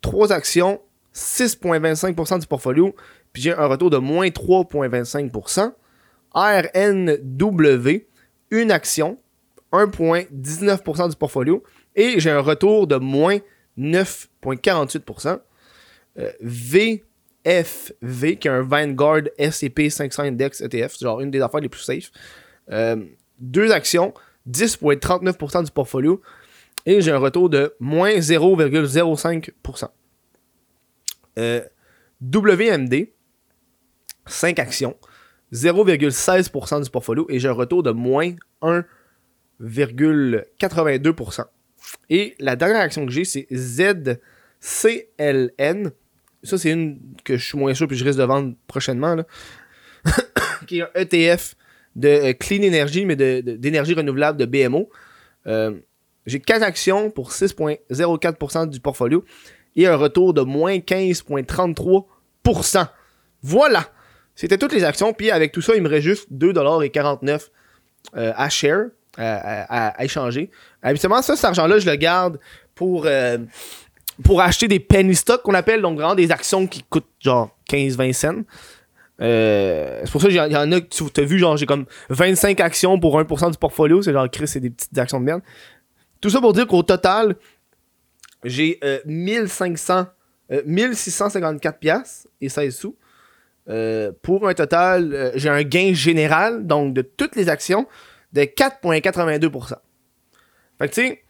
3 0.00 0.32
actions, 0.32 0.80
6,25% 1.14 2.40
du 2.40 2.46
portfolio, 2.46 2.94
puis 3.32 3.42
j'ai 3.42 3.52
un 3.52 3.66
retour 3.66 3.90
de 3.90 3.98
moins 3.98 4.28
3,25%. 4.28 5.72
RNW, 6.34 8.06
une 8.50 8.70
action, 8.70 9.18
1,19% 9.72 11.10
du 11.10 11.16
portfolio, 11.16 11.62
et 11.94 12.20
j'ai 12.20 12.30
un 12.30 12.40
retour 12.40 12.86
de 12.86 12.96
moins 12.96 13.38
9,48%. 13.78 15.40
Euh, 16.18 16.30
VFV, 16.42 18.36
qui 18.36 18.48
est 18.48 18.50
un 18.50 18.62
Vanguard 18.62 19.22
S&P 19.38 19.88
500 19.90 20.24
Index 20.24 20.60
ETF, 20.60 20.98
genre 20.98 21.20
une 21.20 21.30
des 21.30 21.40
affaires 21.40 21.60
les 21.60 21.68
plus 21.68 21.82
safe. 21.82 22.10
Euh, 22.70 22.96
deux 23.38 23.72
actions, 23.72 24.14
10,39% 24.48 25.64
du 25.64 25.70
portfolio. 25.70 26.20
Et 26.84 27.00
j'ai 27.00 27.12
un 27.12 27.18
retour 27.18 27.48
de 27.48 27.74
moins 27.78 28.18
0,05%. 28.18 29.88
Euh, 31.38 31.62
WMD, 32.20 33.08
5 34.26 34.58
actions, 34.58 34.96
0,16% 35.52 36.84
du 36.84 36.90
portfolio. 36.90 37.26
Et 37.28 37.38
j'ai 37.38 37.48
un 37.48 37.52
retour 37.52 37.82
de 37.82 37.90
moins 37.90 38.32
1,82%. 38.62 41.44
Et 42.10 42.34
la 42.38 42.54
dernière 42.56 42.80
action 42.80 43.06
que 43.06 43.12
j'ai, 43.12 43.24
c'est 43.24 43.46
ZCLN. 43.52 44.18
Ça, 46.42 46.58
c'est 46.58 46.70
une 46.70 46.98
que 47.24 47.36
je 47.36 47.46
suis 47.46 47.58
moins 47.58 47.74
sûr 47.74 47.86
puis 47.86 47.96
je 47.96 48.04
risque 48.04 48.18
de 48.18 48.24
vendre 48.24 48.54
prochainement. 48.66 49.16
qui 50.66 50.80
est 50.80 50.82
un 50.82 50.88
ETF 50.94 51.54
de 51.94 52.08
euh, 52.08 52.32
clean 52.32 52.62
energy, 52.62 53.04
mais 53.04 53.14
d'énergie 53.16 53.94
renouvelable 53.94 54.38
de 54.38 54.46
BMO. 54.46 54.90
Euh, 55.46 55.78
j'ai 56.26 56.40
4 56.40 56.62
actions 56.62 57.10
pour 57.10 57.30
6,04% 57.30 58.68
du 58.68 58.80
portfolio 58.80 59.24
et 59.76 59.86
un 59.86 59.94
retour 59.96 60.34
de 60.34 60.42
moins 60.42 60.78
15,33%. 60.78 62.88
Voilà! 63.42 63.88
C'était 64.34 64.58
toutes 64.58 64.72
les 64.72 64.84
actions. 64.84 65.12
Puis 65.12 65.30
avec 65.30 65.52
tout 65.52 65.62
ça, 65.62 65.74
il 65.74 65.82
me 65.82 65.88
reste 65.88 66.04
juste 66.04 66.32
2,49$ 66.32 67.48
euh, 68.16 68.32
à 68.36 68.48
share, 68.48 68.86
à, 69.16 70.04
échanger. 70.04 70.50
Habituellement, 70.82 71.22
ça, 71.22 71.36
cet 71.36 71.44
argent-là, 71.44 71.78
je 71.78 71.88
le 71.88 71.96
garde 71.96 72.38
pour, 72.74 73.06
pour 74.24 74.40
acheter 74.40 74.68
des 74.68 74.80
penny 74.80 75.14
stocks 75.14 75.42
qu'on 75.42 75.54
appelle, 75.54 75.82
donc 75.82 75.96
vraiment 75.96 76.14
des 76.14 76.30
actions 76.30 76.66
qui 76.66 76.82
coûtent 76.82 77.10
genre 77.20 77.56
15-20 77.68 78.12
cents. 78.12 78.42
Euh, 79.22 80.00
c'est 80.04 80.10
pour 80.10 80.20
ça 80.20 80.28
qu'il 80.28 80.36
y 80.36 80.56
en 80.56 80.72
a 80.72 80.80
que 80.80 80.86
tu 80.86 81.20
as 81.20 81.24
vu, 81.24 81.38
genre, 81.38 81.56
j'ai 81.56 81.66
comme 81.66 81.86
25 82.10 82.58
actions 82.60 82.98
pour 82.98 83.20
1% 83.20 83.52
du 83.52 83.58
portfolio. 83.58 84.02
C'est 84.02 84.12
genre, 84.12 84.28
Chris, 84.30 84.48
c'est 84.48 84.60
des 84.60 84.70
petites 84.70 84.96
actions 84.98 85.20
de 85.20 85.24
merde. 85.24 85.42
Tout 86.20 86.30
ça 86.30 86.40
pour 86.40 86.52
dire 86.52 86.66
qu'au 86.66 86.82
total, 86.82 87.36
j'ai 88.44 88.80
1500, 89.06 90.06
euh, 90.50 90.62
1654 90.66 91.74
euh, 91.74 91.78
pièces 91.78 92.28
et 92.40 92.48
16 92.48 92.76
sous. 92.76 92.96
Pour 94.22 94.48
un 94.48 94.54
total, 94.54 95.32
j'ai 95.34 95.48
un 95.48 95.62
gain 95.62 95.92
général, 95.94 96.66
donc 96.66 96.94
de 96.94 97.02
toutes 97.02 97.36
les 97.36 97.48
actions, 97.48 97.86
de 98.32 98.42
4,82%. 98.42 99.74
Fait 100.78 100.88
que 100.88 100.94
tu 100.94 101.00
sais, 101.00 101.22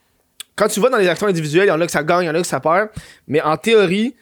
quand 0.56 0.68
tu 0.68 0.80
vas 0.80 0.88
dans 0.88 0.98
les 0.98 1.08
actions 1.08 1.26
individuelles, 1.26 1.66
il 1.66 1.68
y 1.68 1.72
en 1.72 1.80
a 1.80 1.86
que 1.86 1.92
ça 1.92 2.02
gagne, 2.02 2.24
il 2.24 2.26
y 2.26 2.30
en 2.30 2.34
a 2.34 2.40
que 2.40 2.46
ça 2.46 2.60
perd. 2.60 2.88
Mais 3.26 3.40
en 3.40 3.56
théorie, 3.56 4.14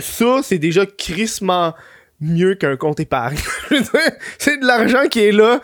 ça, 0.00 0.40
c'est 0.42 0.58
déjà 0.58 0.86
crissement 0.86 1.74
mieux 2.20 2.54
qu'un 2.54 2.76
compte 2.76 3.00
épargne. 3.00 3.38
c'est 4.38 4.58
de 4.58 4.66
l'argent 4.66 5.06
qui 5.08 5.20
est 5.20 5.32
là, 5.32 5.60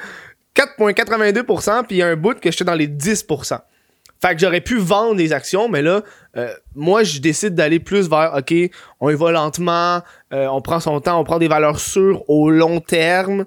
4,82%, 0.55 1.87
puis 1.87 1.97
il 1.97 1.99
y 1.99 2.03
a 2.03 2.09
un 2.09 2.17
bout 2.17 2.39
que 2.39 2.51
j'étais 2.51 2.65
dans 2.65 2.75
les 2.75 2.89
10%. 2.89 3.61
Fait 4.23 4.35
que 4.35 4.41
j'aurais 4.41 4.61
pu 4.61 4.79
vendre 4.79 5.17
des 5.17 5.33
actions, 5.33 5.69
mais 5.69 5.83
là, 5.83 6.03
euh, 6.37 6.53
moi, 6.75 7.05
je 7.05 7.19
décide 7.21 7.55
d'aller 7.55 7.79
plus 7.79 8.09
vers, 8.09 8.35
OK, 8.35 8.55
on 9.01 9.11
y 9.11 9.15
va 9.15 9.31
lentement, 9.31 10.03
euh, 10.33 10.47
on 10.47 10.61
prend 10.61 10.81
son 10.81 11.01
temps, 11.01 11.21
on 11.21 11.25
prend 11.25 11.39
des 11.39 11.49
valeurs 11.49 11.79
sûres 11.79 12.29
au 12.29 12.51
long 12.51 12.81
terme. 12.81 13.45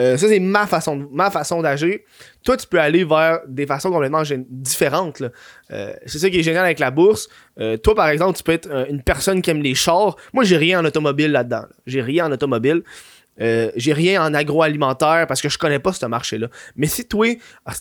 Euh, 0.00 0.16
ça, 0.16 0.28
c'est 0.28 0.38
ma 0.38 0.68
façon, 0.68 1.08
ma 1.10 1.30
façon 1.30 1.60
d'agir. 1.60 1.98
Toi, 2.44 2.56
tu 2.56 2.68
peux 2.68 2.78
aller 2.78 3.02
vers 3.02 3.40
des 3.48 3.66
façons 3.66 3.90
complètement 3.90 4.22
différentes. 4.48 5.24
C'est 5.68 6.18
ça 6.18 6.30
qui 6.30 6.38
est 6.38 6.42
génial 6.44 6.64
avec 6.64 6.78
la 6.78 6.92
bourse. 6.92 7.28
Toi, 7.82 7.94
par 7.96 8.08
exemple, 8.08 8.38
tu 8.38 8.44
peux 8.44 8.52
être 8.52 8.86
une 8.88 9.02
personne 9.02 9.42
qui 9.42 9.50
aime 9.50 9.60
les 9.60 9.74
chars. 9.74 10.16
Moi, 10.32 10.44
j'ai 10.44 10.56
rien 10.56 10.80
en 10.80 10.84
automobile 10.84 11.32
là-dedans. 11.32 11.64
J'ai 11.86 12.00
rien 12.00 12.26
en 12.26 12.32
automobile. 12.32 12.84
j'ai 13.38 13.92
rien 13.92 14.24
en 14.24 14.32
agroalimentaire 14.34 15.26
parce 15.26 15.42
que 15.42 15.48
je 15.48 15.58
connais 15.58 15.80
pas 15.80 15.92
ce 15.92 16.06
marché-là. 16.06 16.46
Mais 16.76 16.86
si 16.86 17.06
toi, 17.06 17.26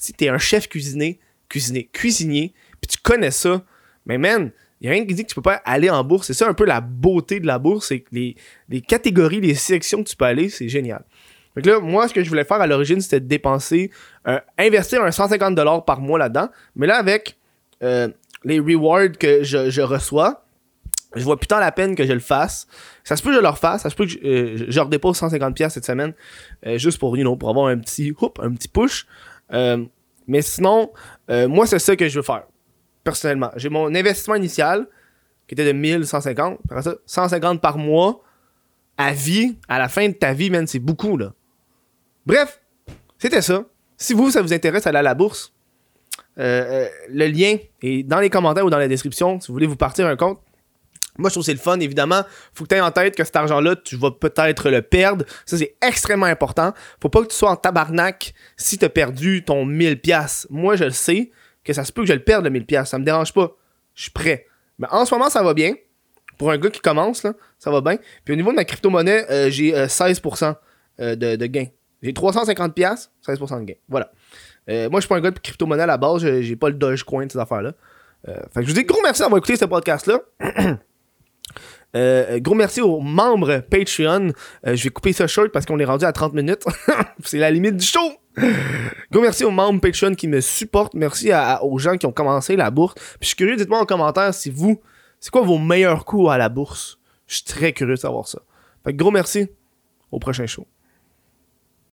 si 0.02 0.12
t'es 0.14 0.30
un 0.30 0.40
chef 0.40 0.68
cuisinier, 0.68 1.20
cuisinier, 1.50 1.88
cuisinier, 1.94 2.54
puis 2.82 2.90
tu 2.90 2.98
connais 2.98 3.32
ça, 3.32 3.62
mais 4.08 4.18
man, 4.18 4.52
il 4.82 4.88
a 4.88 4.92
rien 4.92 5.06
qui 5.06 5.14
dit 5.14 5.24
que 5.24 5.30
tu 5.30 5.36
peux 5.36 5.42
pas 5.42 5.62
aller 5.66 5.90
en 5.90 6.04
bourse. 6.04 6.28
C'est 6.28 6.34
ça 6.34 6.48
un 6.48 6.54
peu 6.54 6.66
la 6.66 6.82
beauté 6.82 7.40
de 7.40 7.48
la 7.48 7.60
bourse, 7.60 7.88
c'est 7.88 8.00
que 8.02 8.10
les, 8.14 8.82
catégories, 8.82 9.42
les 9.42 9.56
sections 9.56 10.04
que 10.04 10.10
tu 10.10 10.16
peux 10.16 10.26
aller, 10.26 10.50
c'est 10.50 10.70
génial. 10.70 11.04
Donc 11.56 11.66
là, 11.66 11.80
moi, 11.80 12.08
ce 12.08 12.14
que 12.14 12.24
je 12.24 12.30
voulais 12.30 12.44
faire 12.44 12.62
à 12.62 12.68
l'origine, 12.68 13.02
c'était 13.02 13.20
dépenser, 13.20 13.92
euh, 14.28 14.40
investir 14.58 15.04
un 15.04 15.10
150$ 15.10 15.86
par 15.86 16.00
mois 16.00 16.20
là-dedans. 16.20 16.50
Mais 16.76 16.86
là, 16.86 16.98
avec 16.98 17.38
euh, 17.84 18.08
les 18.44 18.60
rewards 18.60 19.18
que 19.20 19.44
je, 19.44 19.82
reçois, 19.82 20.46
je 21.16 21.24
vois 21.24 21.40
putain 21.40 21.60
la 21.60 21.72
peine 21.72 21.96
que 21.96 22.06
je 22.06 22.14
le 22.14 22.20
fasse. 22.20 22.68
Ça 23.04 23.16
se 23.16 23.24
peut 23.24 23.30
que 23.30 23.38
je 23.38 23.42
le 23.42 23.48
refasse, 23.48 23.82
ça 23.82 23.90
se 23.90 23.96
peut 23.96 24.06
que 24.06 24.12
je, 24.12 24.20
euh, 24.24 24.84
redépose 24.84 25.20
150$ 25.20 25.70
cette 25.70 25.86
semaine, 25.86 26.14
juste 26.76 27.00
pour, 27.00 27.18
you 27.18 27.36
pour 27.36 27.50
avoir 27.50 27.68
un 27.68 27.80
petit, 27.80 28.14
un 28.40 28.54
petit 28.54 28.68
push. 28.68 29.08
mais 29.50 30.42
sinon, 30.44 30.92
moi, 31.28 31.66
c'est 31.66 31.80
ça 31.80 31.96
que 31.96 32.08
je 32.08 32.20
veux 32.20 32.24
faire, 32.24 32.44
personnellement. 33.08 33.52
J'ai 33.56 33.70
mon 33.70 33.96
investissement 33.96 34.36
initial, 34.36 34.86
qui 35.48 35.56
était 35.56 35.64
de 35.64 35.72
1150. 35.72 36.60
Après 36.70 36.82
ça, 36.82 36.96
150 37.06 37.62
par 37.62 37.78
mois, 37.78 38.22
à 38.98 39.14
vie, 39.14 39.58
à 39.70 39.80
la 39.80 39.88
fin 39.88 40.10
de 40.10 40.14
ta 40.14 40.34
vie, 40.34 40.50
man, 40.50 40.68
c'est 40.68 40.80
beaucoup, 40.80 41.16
là. 41.16 41.32
Bref, 42.26 42.60
c'était 43.18 43.42
ça. 43.42 43.64
Si 43.96 44.14
vous, 44.14 44.30
ça 44.30 44.42
vous 44.42 44.52
intéresse 44.52 44.84
d'aller 44.84 44.98
à 44.98 45.04
la 45.04 45.14
bourse, 45.14 45.54
euh, 46.38 46.44
euh, 46.84 46.88
le 47.10 47.28
lien 47.28 47.56
est 47.82 48.04
dans 48.04 48.20
les 48.20 48.30
commentaires 48.30 48.66
ou 48.66 48.70
dans 48.70 48.78
la 48.78 48.90
description 48.90 49.40
si 49.40 49.48
vous 49.48 49.54
voulez 49.54 49.68
vous 49.68 49.78
partir 49.78 50.06
un 50.06 50.18
compte. 50.18 50.42
Moi, 51.18 51.30
je 51.30 51.36
trouve 51.36 51.44
que 51.44 51.46
c'est 51.46 51.54
le 51.54 51.60
fun, 51.60 51.80
évidemment. 51.80 52.24
Faut 52.54 52.66
que 52.66 52.70
tu 52.70 52.76
aies 52.76 52.82
en 52.82 52.92
tête 52.92 53.16
que 53.16 53.24
cet 53.24 53.38
argent-là, 53.38 53.78
tu 53.78 53.96
vas 53.96 54.12
peut-être 54.12 54.70
le 54.70 54.82
perdre. 54.82 55.24
Ça, 55.46 55.58
c'est 55.58 55.76
extrêmement 55.82 56.26
important. 56.26 56.74
Faut 57.02 57.10
pas 57.10 57.22
que 57.22 57.28
tu 57.28 57.36
sois 57.36 57.52
en 57.52 57.56
tabarnak 57.56 58.34
si 58.58 58.78
tu 58.78 58.84
as 58.84 58.90
perdu 58.90 59.46
ton 59.46 59.66
1000$. 59.66 60.48
Moi, 60.50 60.76
je 60.76 60.84
le 60.84 60.92
sais 60.92 61.32
que 61.68 61.74
ça 61.74 61.84
se 61.84 61.92
peut 61.92 62.02
que 62.02 62.08
je 62.08 62.14
le 62.14 62.24
perde, 62.24 62.46
le 62.46 62.52
1000$. 62.52 62.86
Ça 62.86 62.98
me 62.98 63.04
dérange 63.06 63.34
pas. 63.34 63.52
Je 63.94 64.04
suis 64.04 64.12
prêt. 64.12 64.48
Mais 64.80 64.88
en 64.90 65.06
ce 65.06 65.14
moment, 65.14 65.30
ça 65.30 65.44
va 65.44 65.54
bien. 65.54 65.74
Pour 66.38 66.52
un 66.52 66.58
gars 66.58 66.70
qui 66.70 66.82
commence, 66.82 67.24
là, 67.24 67.34
ça 67.60 67.72
va 67.72 67.82
bien. 67.82 67.98
Puis 68.24 68.34
au 68.34 68.38
niveau 68.38 68.52
de 68.52 68.56
ma 68.56 68.64
crypto-monnaie, 68.64 69.26
euh, 69.32 69.50
j'ai 69.50 69.72
16% 69.74 70.56
de, 71.00 71.36
de 71.36 71.46
gain. 71.46 71.66
J'ai 72.04 72.12
350$, 72.12 73.10
16% 73.26 73.60
de 73.60 73.66
gain. 73.66 73.74
Voilà. 73.90 74.12
Euh, 74.70 74.90
moi, 74.90 75.00
je 75.00 75.06
suis 75.06 75.10
pas 75.10 75.16
un 75.16 75.22
gars 75.22 75.32
de 75.32 75.40
crypto-monnaie 75.40 75.84
à 75.84 75.88
la 75.88 75.98
base. 75.98 76.22
J'ai 76.42 76.56
pas 76.56 76.70
le 76.70 76.76
Dogecoin 76.76 77.26
de 77.26 77.32
ces 77.32 77.40
affaires-là. 77.40 77.74
Euh, 78.28 78.36
je 78.56 78.62
vous 78.62 78.74
dis 78.74 78.84
gros 78.84 79.00
merci 79.04 79.22
d'avoir 79.22 79.38
écouté 79.38 79.56
ce 79.56 79.66
podcast-là. 79.66 80.22
Euh, 81.96 82.40
gros 82.40 82.54
merci 82.54 82.82
aux 82.82 83.00
membres 83.00 83.60
Patreon. 83.60 84.34
je 84.66 84.84
vais 84.84 84.90
couper 84.90 85.14
ça 85.14 85.26
short 85.26 85.54
parce 85.54 85.66
qu'on 85.66 85.80
est 85.80 85.86
rendu 85.86 86.04
à 86.04 86.12
30 86.12 86.34
minutes. 86.34 86.64
C'est 87.24 87.38
la 87.38 87.50
limite 87.50 87.78
du 87.78 87.86
show. 87.86 88.12
Gros 89.12 89.22
merci 89.22 89.44
aux 89.44 89.52
membres 89.52 89.82
Patreon 89.82 90.16
qui 90.16 90.28
me 90.28 90.42
supportent. 90.42 90.94
Merci 90.94 91.32
aux 91.62 91.78
gens 91.78 91.98
qui 91.98 92.06
ont 92.06 92.12
commencé 92.12 92.56
la 92.56 92.72
bourse. 92.72 92.96
Puis 92.96 93.18
je 93.22 93.28
suis 93.28 93.36
curieux, 93.36 93.56
dites-moi 93.56 93.80
en 93.80 93.86
commentaire 93.86 94.34
si 94.34 94.50
vous, 94.50 94.82
c'est 95.20 95.32
quoi 95.32 95.42
vos 95.42 95.58
meilleurs 95.58 96.06
coups 96.06 96.30
à 96.30 96.38
la 96.38 96.50
bourse? 96.50 97.00
Je 97.28 97.36
suis 97.36 97.46
très 97.46 97.74
curieux 97.74 97.96
de 97.96 98.00
savoir 98.00 98.28
ça. 98.28 98.40
Fait 98.84 98.94
que 98.94 98.98
gros 98.98 99.12
merci. 99.12 99.50
Au 100.12 100.20
prochain 100.20 100.46
show. 100.46 100.66